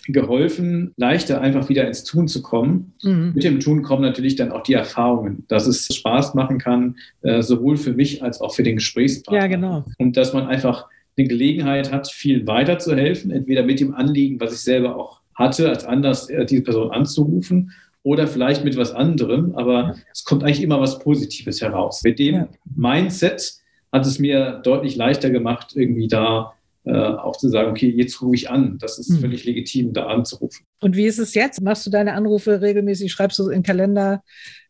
geholfen, 0.07 0.91
leichter 0.97 1.39
einfach 1.39 1.69
wieder 1.69 1.87
ins 1.87 2.03
Tun 2.03 2.27
zu 2.27 2.41
kommen. 2.41 2.95
Mhm. 3.01 3.31
Mit 3.33 3.45
dem 3.45 3.61
Tun 3.61 3.81
kommen 3.81 4.01
natürlich 4.01 4.35
dann 4.35 4.51
auch 4.51 4.63
die 4.63 4.73
Erfahrungen, 4.73 5.45
dass 5.47 5.67
es 5.67 5.87
Spaß 5.95 6.33
machen 6.33 6.57
kann, 6.57 6.97
äh, 7.21 7.41
sowohl 7.41 7.77
für 7.77 7.93
mich 7.93 8.21
als 8.21 8.41
auch 8.41 8.53
für 8.53 8.63
den 8.63 8.75
Gesprächspartner. 8.75 9.41
Ja, 9.41 9.47
genau. 9.47 9.85
Und 9.97 10.17
dass 10.17 10.33
man 10.33 10.47
einfach 10.47 10.87
eine 11.17 11.29
Gelegenheit 11.29 11.93
hat, 11.93 12.11
viel 12.11 12.45
weiterzuhelfen, 12.45 13.31
entweder 13.31 13.63
mit 13.63 13.79
dem 13.79 13.95
Anliegen, 13.95 14.37
was 14.41 14.53
ich 14.53 14.59
selber 14.59 14.97
auch 14.97 15.21
hatte, 15.33 15.69
als 15.69 15.85
anders 15.85 16.29
äh, 16.29 16.45
diese 16.45 16.63
Person 16.63 16.91
anzurufen 16.91 17.71
oder 18.05 18.27
vielleicht 18.27 18.63
mit 18.63 18.77
was 18.77 18.91
anderem, 18.91 19.55
aber 19.55 19.95
es 20.13 20.23
kommt 20.23 20.43
eigentlich 20.43 20.61
immer 20.61 20.79
was 20.79 20.99
Positives 20.99 21.59
heraus. 21.59 22.03
Mit 22.03 22.19
dem. 22.19 22.47
Mindset 22.75 23.55
hat 23.91 24.05
es 24.05 24.19
mir 24.19 24.61
deutlich 24.63 24.95
leichter 24.95 25.31
gemacht, 25.31 25.71
irgendwie 25.75 26.07
da 26.07 26.53
äh, 26.83 26.91
auch 26.91 27.35
zu 27.35 27.49
sagen, 27.49 27.71
okay, 27.71 27.89
jetzt 27.89 28.21
rufe 28.21 28.35
ich 28.35 28.47
an. 28.51 28.77
Das 28.79 28.99
ist 28.99 29.09
mhm. 29.09 29.21
völlig 29.21 29.43
legitim, 29.45 29.91
da 29.91 30.05
anzurufen. 30.05 30.67
Und 30.81 30.95
wie 30.95 31.07
ist 31.07 31.17
es 31.17 31.33
jetzt? 31.33 31.61
Machst 31.61 31.87
du 31.87 31.89
deine 31.89 32.13
Anrufe 32.13 32.61
regelmäßig? 32.61 33.11
Schreibst 33.11 33.39
du 33.39 33.45
in 33.45 33.53
den 33.53 33.63
Kalender? 33.63 34.21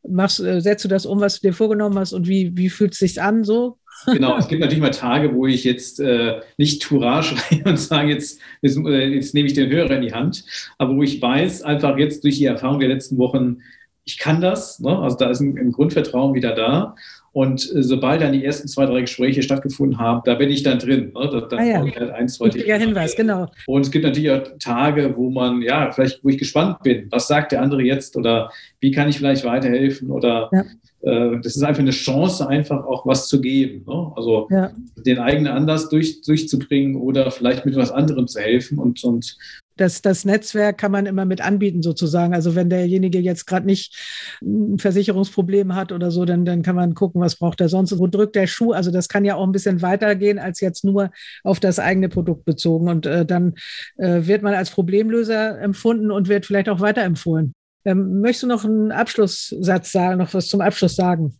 Machst, 0.07 0.39
äh, 0.39 0.61
setzt 0.61 0.85
du 0.85 0.87
das 0.87 1.05
um, 1.05 1.19
was 1.19 1.41
du 1.41 1.49
dir 1.49 1.53
vorgenommen 1.53 1.99
hast? 1.99 2.13
Und 2.13 2.29
wie, 2.29 2.55
wie 2.55 2.69
fühlt 2.69 2.93
es 2.93 2.99
sich 2.99 3.21
an 3.21 3.43
so? 3.43 3.79
Genau, 4.05 4.37
es 4.37 4.47
gibt 4.47 4.61
natürlich 4.61 4.81
mal 4.81 4.91
Tage, 4.91 5.33
wo 5.33 5.47
ich 5.47 5.63
jetzt 5.63 5.99
äh, 5.99 6.41
nicht 6.57 6.81
Tura 6.81 7.23
schreie 7.23 7.63
und 7.65 7.79
sage, 7.79 8.09
jetzt, 8.09 8.39
jetzt, 8.61 8.77
äh, 8.77 9.07
jetzt, 9.07 9.33
nehme 9.33 9.47
ich 9.47 9.53
den 9.53 9.69
Hörer 9.69 9.95
in 9.95 10.01
die 10.01 10.13
Hand, 10.13 10.45
aber 10.77 10.95
wo 10.95 11.03
ich 11.03 11.21
weiß, 11.21 11.63
einfach 11.63 11.97
jetzt 11.97 12.23
durch 12.23 12.37
die 12.37 12.45
Erfahrung 12.45 12.79
der 12.79 12.89
letzten 12.89 13.17
Wochen, 13.17 13.61
ich 14.03 14.17
kann 14.19 14.41
das, 14.41 14.79
ne? 14.79 14.99
also 14.99 15.17
da 15.17 15.29
ist 15.31 15.39
ein, 15.39 15.57
ein 15.57 15.71
Grundvertrauen 15.71 16.35
wieder 16.35 16.53
da 16.53 16.95
und 17.35 17.69
äh, 17.75 17.83
sobald 17.83 18.21
dann 18.21 18.31
die 18.31 18.45
ersten 18.45 18.69
zwei, 18.69 18.85
drei 18.85 19.01
Gespräche 19.01 19.43
stattgefunden 19.43 19.99
haben, 19.99 20.21
da 20.23 20.35
bin 20.35 20.49
ich 20.49 20.63
dann 20.63 20.79
drin. 20.79 21.11
Ne? 21.13 21.29
Da, 21.29 21.41
da 21.41 21.57
ah, 21.57 21.63
ja. 21.63 21.79
halt 21.81 22.11
ein, 22.11 22.29
zwei 22.29 22.45
Wichtiger 22.45 22.77
Hinweis, 22.77 23.13
genau. 23.13 23.47
Und 23.67 23.81
es 23.81 23.91
gibt 23.91 24.05
natürlich 24.05 24.31
auch 24.31 24.43
Tage, 24.57 25.13
wo 25.17 25.29
man, 25.29 25.61
ja, 25.61 25.91
vielleicht, 25.91 26.23
wo 26.23 26.29
ich 26.29 26.37
gespannt 26.37 26.81
bin, 26.83 27.07
was 27.11 27.27
sagt 27.27 27.51
der 27.51 27.61
andere 27.61 27.81
jetzt 27.81 28.15
oder 28.15 28.53
wie 28.79 28.91
kann 28.91 29.09
ich 29.09 29.17
vielleicht 29.17 29.43
weiterhelfen 29.43 30.11
oder 30.11 30.49
ja. 30.53 30.61
äh, 31.01 31.41
das 31.41 31.57
ist 31.57 31.63
einfach 31.63 31.81
eine 31.81 31.91
Chance, 31.91 32.47
einfach 32.47 32.85
auch 32.85 33.05
was 33.05 33.27
zu 33.27 33.41
geben. 33.41 33.83
Ne? 33.85 34.13
Also 34.15 34.47
ja. 34.49 34.71
den 34.95 35.19
eigenen 35.19 35.51
Anlass 35.51 35.89
durch, 35.89 36.21
durchzubringen 36.21 36.95
oder 36.95 37.31
vielleicht 37.31 37.65
mit 37.65 37.75
was 37.75 37.91
anderem 37.91 38.27
zu 38.27 38.39
helfen 38.39 38.79
und, 38.79 39.03
und 39.03 39.37
das, 39.77 40.01
das 40.01 40.25
Netzwerk 40.25 40.77
kann 40.77 40.91
man 40.91 41.05
immer 41.05 41.25
mit 41.25 41.41
anbieten 41.41 41.81
sozusagen. 41.81 42.33
Also 42.33 42.55
wenn 42.55 42.69
derjenige 42.69 43.19
jetzt 43.19 43.45
gerade 43.45 43.65
nicht 43.65 43.95
ein 44.41 44.77
Versicherungsproblem 44.79 45.75
hat 45.75 45.91
oder 45.91 46.11
so, 46.11 46.25
dann, 46.25 46.45
dann 46.45 46.63
kann 46.63 46.75
man 46.75 46.93
gucken, 46.93 47.21
was 47.21 47.35
braucht 47.35 47.61
er 47.61 47.69
sonst, 47.69 47.97
wo 47.97 48.07
drückt 48.07 48.35
der 48.35 48.47
Schuh. 48.47 48.71
Also 48.71 48.91
das 48.91 49.09
kann 49.09 49.25
ja 49.25 49.35
auch 49.35 49.45
ein 49.45 49.51
bisschen 49.51 49.81
weitergehen 49.81 50.39
als 50.39 50.61
jetzt 50.61 50.85
nur 50.85 51.11
auf 51.43 51.59
das 51.59 51.79
eigene 51.79 52.09
Produkt 52.09 52.45
bezogen. 52.45 52.89
Und 52.89 53.05
äh, 53.05 53.25
dann 53.25 53.55
äh, 53.97 54.21
wird 54.25 54.41
man 54.41 54.53
als 54.53 54.71
Problemlöser 54.71 55.59
empfunden 55.59 56.11
und 56.11 56.29
wird 56.29 56.45
vielleicht 56.45 56.69
auch 56.69 56.79
weiterempfohlen. 56.79 57.53
Ähm, 57.83 58.21
möchtest 58.21 58.43
du 58.43 58.47
noch 58.47 58.65
einen 58.65 58.91
Abschlusssatz 58.91 59.91
sagen, 59.91 60.17
noch 60.17 60.33
was 60.33 60.47
zum 60.47 60.61
Abschluss 60.61 60.95
sagen? 60.95 61.37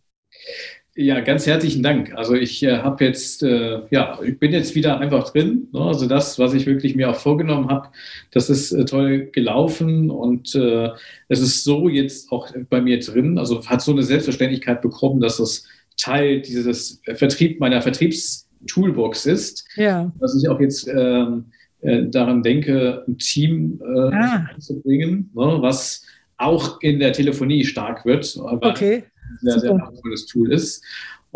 Ja, 0.98 1.20
ganz 1.20 1.46
herzlichen 1.46 1.82
Dank. 1.82 2.14
Also 2.14 2.32
ich 2.32 2.62
äh, 2.62 2.78
habe 2.78 3.04
jetzt, 3.04 3.42
äh, 3.42 3.80
ja, 3.90 4.18
ich 4.24 4.38
bin 4.38 4.52
jetzt 4.52 4.74
wieder 4.74 4.98
einfach 4.98 5.30
drin. 5.30 5.68
Ne? 5.70 5.80
Also 5.80 6.06
das, 6.06 6.38
was 6.38 6.54
ich 6.54 6.64
wirklich 6.64 6.96
mir 6.96 7.10
auch 7.10 7.16
vorgenommen 7.16 7.68
habe, 7.68 7.88
das 8.30 8.48
ist 8.48 8.72
äh, 8.72 8.86
toll 8.86 9.26
gelaufen 9.30 10.10
und 10.10 10.54
äh, 10.54 10.88
es 11.28 11.40
ist 11.40 11.64
so 11.64 11.90
jetzt 11.90 12.32
auch 12.32 12.50
bei 12.70 12.80
mir 12.80 12.98
drin. 12.98 13.36
Also 13.36 13.62
hat 13.66 13.82
so 13.82 13.92
eine 13.92 14.04
Selbstverständlichkeit 14.04 14.80
bekommen, 14.80 15.20
dass 15.20 15.38
es 15.38 15.68
Teil 15.98 16.40
dieses 16.40 17.02
Vertrieb 17.14 17.60
meiner 17.60 17.82
Vertriebstoolbox 17.82 19.26
ist. 19.26 19.68
Ja. 19.76 20.10
Dass 20.18 20.34
ich 20.34 20.48
auch 20.48 20.60
jetzt 20.60 20.88
ähm, 20.88 21.44
äh, 21.82 22.04
daran 22.06 22.42
denke, 22.42 23.04
ein 23.06 23.18
Team 23.18 23.82
äh, 23.84 24.14
ah. 24.14 24.46
zu 24.58 24.80
bringen, 24.80 25.30
ne? 25.34 25.58
was 25.60 26.06
auch 26.38 26.80
in 26.80 27.00
der 27.00 27.12
Telefonie 27.12 27.66
stark 27.66 28.06
wird. 28.06 28.34
okay 28.62 29.04
sehr, 29.40 29.60
sehr 29.60 29.76
wertvolles 29.76 30.26
Tool 30.26 30.52
ist. 30.52 30.84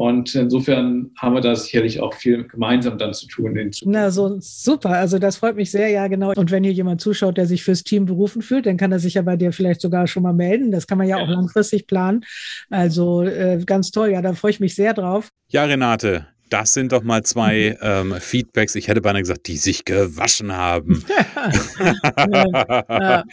Und 0.00 0.34
insofern 0.34 1.10
haben 1.18 1.34
wir 1.34 1.42
da 1.42 1.54
sicherlich 1.54 2.00
auch 2.00 2.14
viel 2.14 2.48
gemeinsam 2.48 2.96
dann 2.96 3.12
zu 3.12 3.26
tun. 3.26 3.54
In 3.56 3.70
Na, 3.84 4.10
so 4.10 4.38
super. 4.40 4.90
Also 4.90 5.18
das 5.18 5.36
freut 5.36 5.56
mich 5.56 5.70
sehr, 5.70 5.88
ja, 5.88 6.08
genau. 6.08 6.32
Und 6.34 6.50
wenn 6.50 6.64
hier 6.64 6.72
jemand 6.72 7.02
zuschaut, 7.02 7.36
der 7.36 7.44
sich 7.44 7.62
fürs 7.62 7.84
Team 7.84 8.06
berufen 8.06 8.40
fühlt, 8.40 8.64
dann 8.64 8.78
kann 8.78 8.92
er 8.92 8.98
sich 8.98 9.14
ja 9.14 9.22
bei 9.22 9.36
dir 9.36 9.52
vielleicht 9.52 9.82
sogar 9.82 10.06
schon 10.06 10.22
mal 10.22 10.32
melden. 10.32 10.70
Das 10.70 10.86
kann 10.86 10.96
man 10.96 11.06
ja, 11.06 11.18
ja. 11.18 11.24
auch 11.24 11.28
langfristig 11.28 11.86
planen. 11.86 12.24
Also 12.70 13.24
äh, 13.24 13.62
ganz 13.66 13.90
toll. 13.90 14.10
Ja, 14.10 14.22
da 14.22 14.32
freue 14.32 14.52
ich 14.52 14.60
mich 14.60 14.74
sehr 14.74 14.94
drauf. 14.94 15.28
Ja, 15.50 15.64
Renate, 15.64 16.26
das 16.50 16.72
sind 16.72 16.92
doch 16.92 17.02
mal 17.02 17.22
zwei 17.22 17.78
ähm, 17.80 18.14
Feedbacks. 18.20 18.74
Ich 18.74 18.88
hätte 18.88 19.00
beinahe 19.00 19.22
gesagt, 19.22 19.46
die 19.46 19.56
sich 19.56 19.84
gewaschen 19.84 20.52
haben. 20.52 21.04
ja. 22.88 23.24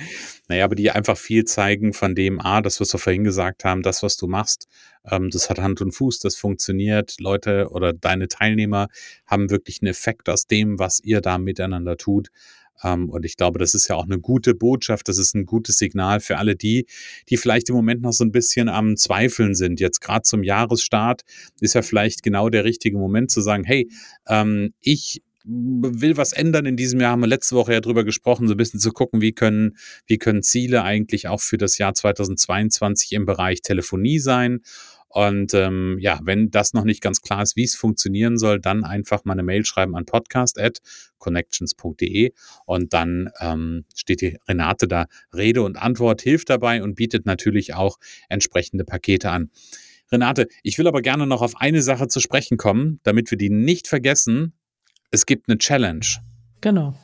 Naja, 0.48 0.64
aber 0.64 0.76
die 0.76 0.92
einfach 0.92 1.18
viel 1.18 1.44
zeigen 1.44 1.94
von 1.94 2.16
dem, 2.16 2.40
ah, 2.40 2.62
das, 2.62 2.80
was 2.80 2.94
wir 2.94 3.00
vorhin 3.00 3.24
gesagt 3.24 3.66
haben, 3.66 3.82
das, 3.82 4.04
was 4.04 4.16
du 4.16 4.28
machst, 4.28 4.68
ähm, 5.10 5.30
das 5.30 5.50
hat 5.50 5.60
Hand 5.60 5.82
und 5.82 5.92
Fuß, 5.92 6.20
das 6.20 6.36
funktioniert. 6.36 7.16
Leute 7.20 7.70
oder 7.72 7.92
deine 7.92 8.28
Teilnehmer 8.28 8.88
haben 9.26 9.50
wirklich 9.50 9.82
einen 9.82 9.92
Effekt 9.92 10.30
aus 10.30 10.48
dem, 10.48 10.80
was 10.80 11.02
ihr 11.04 11.20
da 11.20 11.38
miteinander 11.38 11.98
tut. 11.98 12.30
Ähm, 12.84 13.10
und 13.10 13.26
ich 13.26 13.38
glaube, 13.38 13.60
das 13.60 13.74
ist 13.74 13.88
ja 13.88 13.96
auch 13.96 14.06
eine 14.06 14.20
gute 14.20 14.56
Botschaft. 14.56 15.08
Das 15.08 15.18
ist 15.18 15.36
ein 15.36 15.46
gutes 15.46 15.78
Signal 15.78 16.20
für 16.20 16.38
alle 16.38 16.56
die, 16.56 16.86
die 17.30 17.38
vielleicht 17.38 17.70
im 17.70 17.76
Moment 17.76 18.02
noch 18.02 18.14
so 18.14 18.24
ein 18.24 18.32
bisschen 18.32 18.70
am 18.70 18.98
Zweifeln 18.98 19.56
sind. 19.56 19.80
Jetzt 19.80 20.02
gerade 20.02 20.24
zum 20.24 20.44
Jahresstart 20.44 21.24
ist 21.60 21.76
ja 21.76 21.82
vielleicht 21.82 22.24
genau 22.24 22.50
der 22.50 22.64
richtige 22.64 22.98
Moment 22.98 23.32
zu 23.32 23.42
sagen, 23.42 23.64
hey, 23.64 23.90
ähm, 24.28 24.74
ich 24.82 25.22
will 25.50 26.18
was 26.18 26.34
ändern 26.34 26.66
in 26.66 26.76
diesem 26.76 27.00
Jahr, 27.00 27.12
haben 27.12 27.22
wir 27.22 27.28
letzte 27.28 27.56
Woche 27.56 27.72
ja 27.72 27.80
drüber 27.80 28.04
gesprochen, 28.04 28.48
so 28.48 28.54
ein 28.54 28.58
bisschen 28.58 28.82
zu 28.82 28.92
gucken, 28.92 29.22
wie 29.22 29.32
können, 29.32 29.78
wie 30.06 30.18
können 30.18 30.44
Ziele 30.44 30.84
eigentlich 30.84 31.30
auch 31.30 31.40
für 31.40 31.58
das 31.58 31.78
Jahr 31.78 31.94
2022 31.94 33.14
im 33.14 33.26
Bereich 33.26 33.62
Telefonie 33.62 34.20
sein 34.20 34.60
und 35.10 35.54
ähm, 35.54 35.98
ja, 36.00 36.20
wenn 36.24 36.50
das 36.52 36.74
noch 36.74 36.84
nicht 36.84 37.02
ganz 37.02 37.22
klar 37.22 37.42
ist, 37.42 37.56
wie 37.56 37.64
es 37.64 37.76
funktionieren 37.76 38.38
soll, 38.38 38.60
dann 38.60 38.84
einfach 38.84 39.24
mal 39.26 39.34
eine 39.34 39.42
Mail 39.44 39.66
schreiben 39.66 39.96
an 39.96 40.06
podcast.connections.de 40.06 42.34
und 42.66 42.94
dann 42.94 43.30
ähm, 43.40 43.86
steht 43.96 44.22
die 44.22 44.38
Renate 44.48 44.88
da 44.88 45.08
Rede 45.34 45.64
und 45.64 45.82
Antwort, 45.82 46.22
hilft 46.22 46.50
dabei 46.50 46.84
und 46.84 46.96
bietet 46.96 47.26
natürlich 47.26 47.74
auch 47.74 47.98
entsprechende 48.30 48.84
Pakete 48.84 49.32
an. 49.32 49.50
Renate, 50.12 50.48
ich 50.64 50.78
will 50.78 50.88
aber 50.88 51.02
gerne 51.02 51.26
noch 51.26 51.42
auf 51.42 51.60
eine 51.60 51.82
Sache 51.82 52.08
zu 52.08 52.20
sprechen 52.20 52.58
kommen, 52.58 53.00
damit 53.04 53.32
wir 53.32 53.38
die 53.38 53.50
nicht 53.50 53.88
vergessen. 53.88 54.52
Es 55.12 55.26
gibt 55.26 55.48
eine 55.50 55.58
Challenge. 55.58 56.06
Genau. 56.62 56.98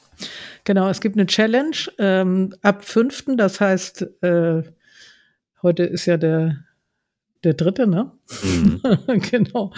Genau, 0.63 0.89
es 0.89 1.01
gibt 1.01 1.17
eine 1.17 1.25
Challenge 1.25 1.75
ähm, 1.99 2.55
ab 2.61 2.85
5. 2.85 3.25
Das 3.37 3.59
heißt, 3.59 4.03
äh, 4.21 4.63
heute 5.61 5.83
ist 5.83 6.05
ja 6.05 6.15
der 6.17 6.63
der 7.43 7.53
dritte, 7.53 7.87
ne? 7.87 8.11
Mhm. 8.43 8.81
genau. 9.31 9.71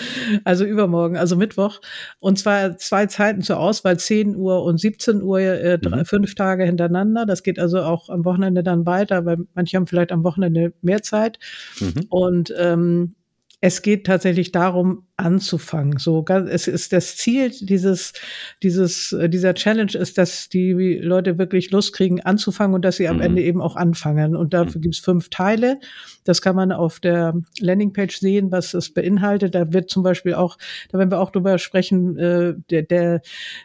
Also 0.44 0.66
übermorgen, 0.66 1.18
also 1.18 1.36
Mittwoch. 1.36 1.82
Und 2.20 2.38
zwar 2.38 2.78
zwei 2.78 3.08
Zeiten 3.08 3.42
zur 3.42 3.60
Auswahl, 3.60 3.98
10 3.98 4.36
Uhr 4.36 4.64
und 4.64 4.80
17 4.80 5.22
Uhr, 5.22 5.40
äh, 5.40 5.80
drei, 5.80 5.98
mhm. 5.98 6.06
fünf 6.06 6.36
Tage 6.36 6.64
hintereinander. 6.64 7.26
Das 7.26 7.44
geht 7.44 7.60
also 7.60 7.82
auch 7.82 8.10
am 8.10 8.26
Wochenende 8.26 8.64
dann 8.64 8.86
weiter, 8.86 9.26
weil 9.26 9.38
manche 9.54 9.78
haben 9.78 9.88
vielleicht 9.88 10.12
am 10.12 10.24
Wochenende 10.24 10.74
mehr 10.82 11.02
Zeit. 11.02 11.40
Mhm. 11.80 12.06
Und 12.10 12.54
ähm, 12.58 13.16
es 13.62 13.82
geht 13.82 14.06
tatsächlich 14.06 14.52
darum, 14.52 15.08
anzufangen. 15.18 15.98
So, 15.98 16.26
es 16.28 16.68
ist 16.68 16.92
das 16.92 17.16
Ziel 17.16 17.52
dieses, 17.62 18.14
dieses, 18.62 19.14
äh, 19.14 19.30
dieser 19.30 19.54
Challenge 19.54 19.94
ist, 19.94 20.18
dass 20.18 20.50
die 20.50 20.74
Leute 20.74 21.38
wirklich 21.38 21.72
Lust 21.72 21.94
kriegen, 21.94 22.22
anzufangen 22.22 22.76
und 22.76 22.84
dass 22.84 22.98
sie 22.98 23.08
am 23.08 23.18
mhm. 23.18 23.22
Ende 23.22 23.42
eben 23.42 23.62
auch 23.62 23.76
anfangen. 23.76 24.36
Und 24.36 24.54
dafür 24.54 24.80
mhm. 24.80 24.82
gibt 24.82 24.96
es 24.96 25.02
fünf 25.02 25.30
Teile. 25.30 25.80
Das 26.26 26.42
kann 26.42 26.56
man 26.56 26.72
auf 26.72 27.00
der 27.00 27.34
Landingpage 27.60 28.18
sehen, 28.18 28.52
was 28.52 28.74
es 28.74 28.94
beinhaltet. 28.94 29.56
Da 29.56 29.72
wird 29.72 29.90
zum 29.90 30.04
Beispiel 30.04 30.34
auch, 30.34 30.58
da 30.92 30.98
werden 30.98 31.12
wir 31.12 31.20
auch 31.20 31.32
drüber 31.32 31.58
sprechen, 31.58 32.18
äh, 32.18 32.56
der, 32.70 32.84
der, 32.84 33.22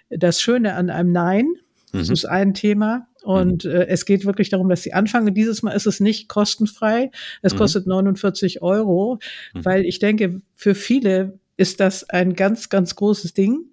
das 0.08 0.40
Schöne 0.40 0.74
an 0.74 0.88
einem 0.90 1.12
Nein. 1.12 1.48
Das 1.92 2.08
mhm. 2.08 2.12
ist 2.14 2.24
ein 2.24 2.54
Thema. 2.54 3.06
Und 3.22 3.64
mhm. 3.64 3.70
äh, 3.70 3.86
es 3.86 4.04
geht 4.04 4.24
wirklich 4.24 4.48
darum, 4.48 4.68
dass 4.68 4.82
sie 4.82 4.92
anfangen. 4.92 5.34
Dieses 5.34 5.62
Mal 5.62 5.72
ist 5.72 5.86
es 5.86 6.00
nicht 6.00 6.28
kostenfrei. 6.28 7.10
Es 7.42 7.54
mhm. 7.54 7.58
kostet 7.58 7.86
49 7.86 8.62
Euro, 8.62 9.18
mhm. 9.54 9.64
weil 9.64 9.84
ich 9.84 9.98
denke, 9.98 10.40
für 10.54 10.74
viele 10.74 11.38
ist 11.56 11.80
das 11.80 12.08
ein 12.08 12.34
ganz, 12.34 12.68
ganz 12.68 12.96
großes 12.96 13.34
Ding, 13.34 13.66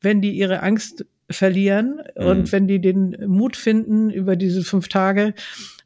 wenn 0.00 0.20
die 0.20 0.32
ihre 0.32 0.62
Angst 0.62 1.06
verlieren 1.30 2.00
und 2.14 2.38
mhm. 2.38 2.52
wenn 2.52 2.68
die 2.68 2.80
den 2.80 3.16
Mut 3.26 3.56
finden 3.56 4.10
über 4.10 4.34
diese 4.34 4.62
fünf 4.64 4.88
Tage 4.88 5.34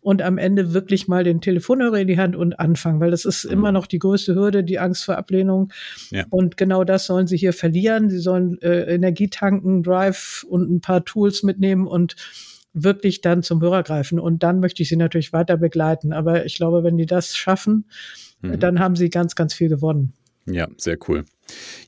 und 0.02 0.20
am 0.20 0.36
Ende 0.36 0.74
wirklich 0.74 1.06
mal 1.06 1.22
den 1.24 1.40
Telefonhörer 1.40 2.00
in 2.00 2.08
die 2.08 2.18
Hand 2.18 2.34
und 2.36 2.58
anfangen, 2.58 3.00
weil 3.00 3.12
das 3.12 3.24
ist 3.24 3.44
mhm. 3.44 3.52
immer 3.52 3.72
noch 3.72 3.86
die 3.86 4.00
größte 4.00 4.34
Hürde, 4.34 4.64
die 4.64 4.80
Angst 4.80 5.04
vor 5.04 5.16
Ablehnung. 5.16 5.72
Ja. 6.10 6.24
Und 6.28 6.56
genau 6.56 6.84
das 6.84 7.06
sollen 7.06 7.28
sie 7.28 7.36
hier 7.36 7.52
verlieren. 7.52 8.10
Sie 8.10 8.18
sollen 8.18 8.60
äh, 8.62 8.94
Energie 8.94 9.28
tanken, 9.28 9.82
Drive 9.82 10.44
und 10.48 10.70
ein 10.70 10.80
paar 10.80 11.04
Tools 11.04 11.44
mitnehmen 11.44 11.86
und 11.86 12.16
wirklich 12.74 13.20
dann 13.20 13.42
zum 13.42 13.60
Hörer 13.60 13.84
greifen. 13.84 14.18
Und 14.18 14.42
dann 14.42 14.58
möchte 14.58 14.82
ich 14.82 14.88
sie 14.88 14.96
natürlich 14.96 15.32
weiter 15.32 15.56
begleiten. 15.56 16.12
Aber 16.12 16.44
ich 16.44 16.56
glaube, 16.56 16.82
wenn 16.82 16.96
die 16.96 17.06
das 17.06 17.36
schaffen, 17.36 17.84
mhm. 18.40 18.58
dann 18.58 18.80
haben 18.80 18.96
sie 18.96 19.08
ganz, 19.08 19.36
ganz 19.36 19.54
viel 19.54 19.68
gewonnen. 19.68 20.14
Ja, 20.46 20.66
sehr 20.76 20.98
cool. 21.06 21.24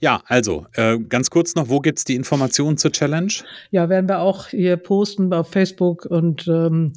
Ja, 0.01 0.23
also 0.27 0.67
äh, 0.75 0.99
ganz 1.01 1.31
kurz 1.31 1.57
noch, 1.57 1.69
wo 1.69 1.81
gibt 1.81 1.99
es 1.99 2.05
die 2.05 2.15
Informationen 2.15 2.77
zur 2.77 2.93
Challenge? 2.93 3.33
Ja, 3.73 3.89
werden 3.89 4.09
wir 4.09 4.21
auch 4.21 4.49
hier 4.49 4.77
posten 4.77 5.33
auf 5.33 5.51
Facebook 5.51 6.07
und 6.07 6.47
ähm, 6.47 6.93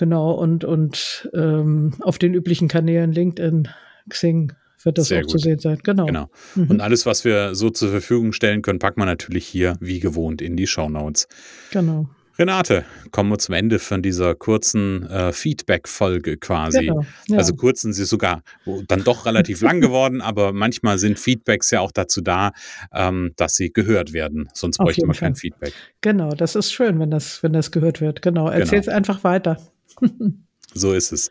genau 0.00 0.32
und, 0.32 0.64
und 0.64 1.30
ähm, 1.34 1.92
auf 2.00 2.18
den 2.18 2.34
üblichen 2.34 2.66
Kanälen 2.66 3.12
LinkedIn, 3.12 3.68
Xing 4.08 4.52
wird 4.82 4.98
das 4.98 5.08
Sehr 5.08 5.18
auch 5.18 5.22
gut. 5.22 5.30
zu 5.32 5.38
sehen 5.38 5.58
sein. 5.58 5.78
Genau. 5.84 6.06
genau. 6.06 6.30
Mhm. 6.56 6.70
Und 6.70 6.80
alles, 6.80 7.06
was 7.06 7.24
wir 7.24 7.54
so 7.54 7.70
zur 7.70 7.90
Verfügung 7.90 8.32
stellen 8.32 8.62
können, 8.62 8.78
packen 8.78 9.00
wir 9.00 9.06
natürlich 9.06 9.46
hier 9.46 9.76
wie 9.78 10.00
gewohnt 10.00 10.42
in 10.42 10.56
die 10.56 10.66
Show 10.66 10.88
Notes. 10.88 11.28
Genau. 11.70 12.08
Renate, 12.38 12.86
kommen 13.10 13.30
wir 13.30 13.38
zum 13.38 13.54
Ende 13.54 13.78
von 13.78 14.00
dieser 14.00 14.34
kurzen 14.34 15.06
äh, 15.10 15.30
Feedback-Folge 15.30 16.38
quasi. 16.38 16.86
Genau, 16.86 17.04
ja. 17.28 17.36
Also 17.36 17.54
kurz 17.54 17.82
sind 17.82 17.92
sie 17.92 18.06
sogar 18.06 18.42
dann 18.88 19.04
doch 19.04 19.26
relativ 19.26 19.60
lang 19.60 19.80
geworden, 19.82 20.22
aber 20.22 20.54
manchmal 20.54 20.98
sind 20.98 21.18
Feedbacks 21.18 21.70
ja 21.70 21.80
auch 21.80 21.92
dazu 21.92 22.22
da, 22.22 22.52
ähm, 22.94 23.32
dass 23.36 23.56
sie 23.56 23.70
gehört 23.70 24.14
werden. 24.14 24.48
Sonst 24.54 24.78
bräuchte 24.78 25.04
man 25.04 25.14
kein 25.14 25.34
Feedback. 25.34 25.74
Genau, 26.00 26.30
das 26.30 26.54
ist 26.54 26.72
schön, 26.72 26.98
wenn 26.98 27.10
das, 27.10 27.42
wenn 27.42 27.52
das 27.52 27.72
gehört 27.72 28.00
wird. 28.00 28.22
Genau, 28.22 28.48
erzähl 28.48 28.78
es 28.78 28.86
genau. 28.86 28.96
einfach 28.96 29.22
weiter. 29.22 29.58
So 30.74 30.92
ist 30.92 31.12
es. 31.12 31.30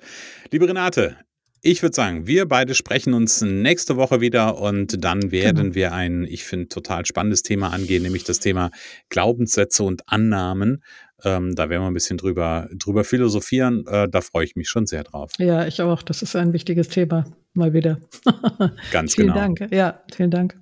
Liebe 0.51 0.67
Renate, 0.67 1.17
ich 1.61 1.81
würde 1.81 1.95
sagen, 1.95 2.25
wir 2.25 2.47
beide 2.47 2.73
sprechen 2.73 3.13
uns 3.13 3.41
nächste 3.41 3.97
Woche 3.97 4.21
wieder 4.21 4.59
und 4.59 5.03
dann 5.03 5.31
werden 5.31 5.63
genau. 5.63 5.75
wir 5.75 5.93
ein, 5.93 6.23
ich 6.23 6.45
finde, 6.45 6.69
total 6.69 7.05
spannendes 7.05 7.43
Thema 7.43 7.73
angehen, 7.73 8.03
nämlich 8.03 8.23
das 8.23 8.39
Thema 8.39 8.71
Glaubenssätze 9.09 9.83
und 9.83 10.03
Annahmen. 10.07 10.83
Ähm, 11.23 11.55
da 11.55 11.69
werden 11.69 11.81
wir 11.83 11.87
ein 11.87 11.93
bisschen 11.93 12.17
drüber, 12.17 12.69
drüber 12.73 13.03
philosophieren. 13.03 13.85
Äh, 13.87 14.07
da 14.09 14.21
freue 14.21 14.45
ich 14.45 14.55
mich 14.55 14.69
schon 14.69 14.85
sehr 14.85 15.03
drauf. 15.03 15.31
Ja, 15.37 15.67
ich 15.67 15.81
auch. 15.81 16.01
Das 16.01 16.21
ist 16.21 16.35
ein 16.35 16.53
wichtiges 16.53 16.87
Thema. 16.87 17.25
Mal 17.53 17.73
wieder. 17.73 17.99
Ganz 18.91 19.15
vielen 19.15 19.27
genau. 19.27 19.39
Dank. 19.39 19.67
Ja, 19.71 20.01
vielen 20.15 20.31
Dank. 20.31 20.57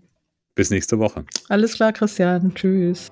Bis 0.56 0.72
nächste 0.72 0.98
Woche. 0.98 1.26
Alles 1.50 1.76
klar, 1.76 1.94
Christian. 1.94 2.56
Tschüss. 2.56 3.12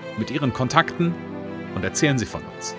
mit 0.17 0.31
Ihren 0.31 0.53
Kontakten 0.53 1.13
und 1.75 1.83
erzählen 1.83 2.17
Sie 2.17 2.25
von 2.25 2.41
uns. 2.55 2.75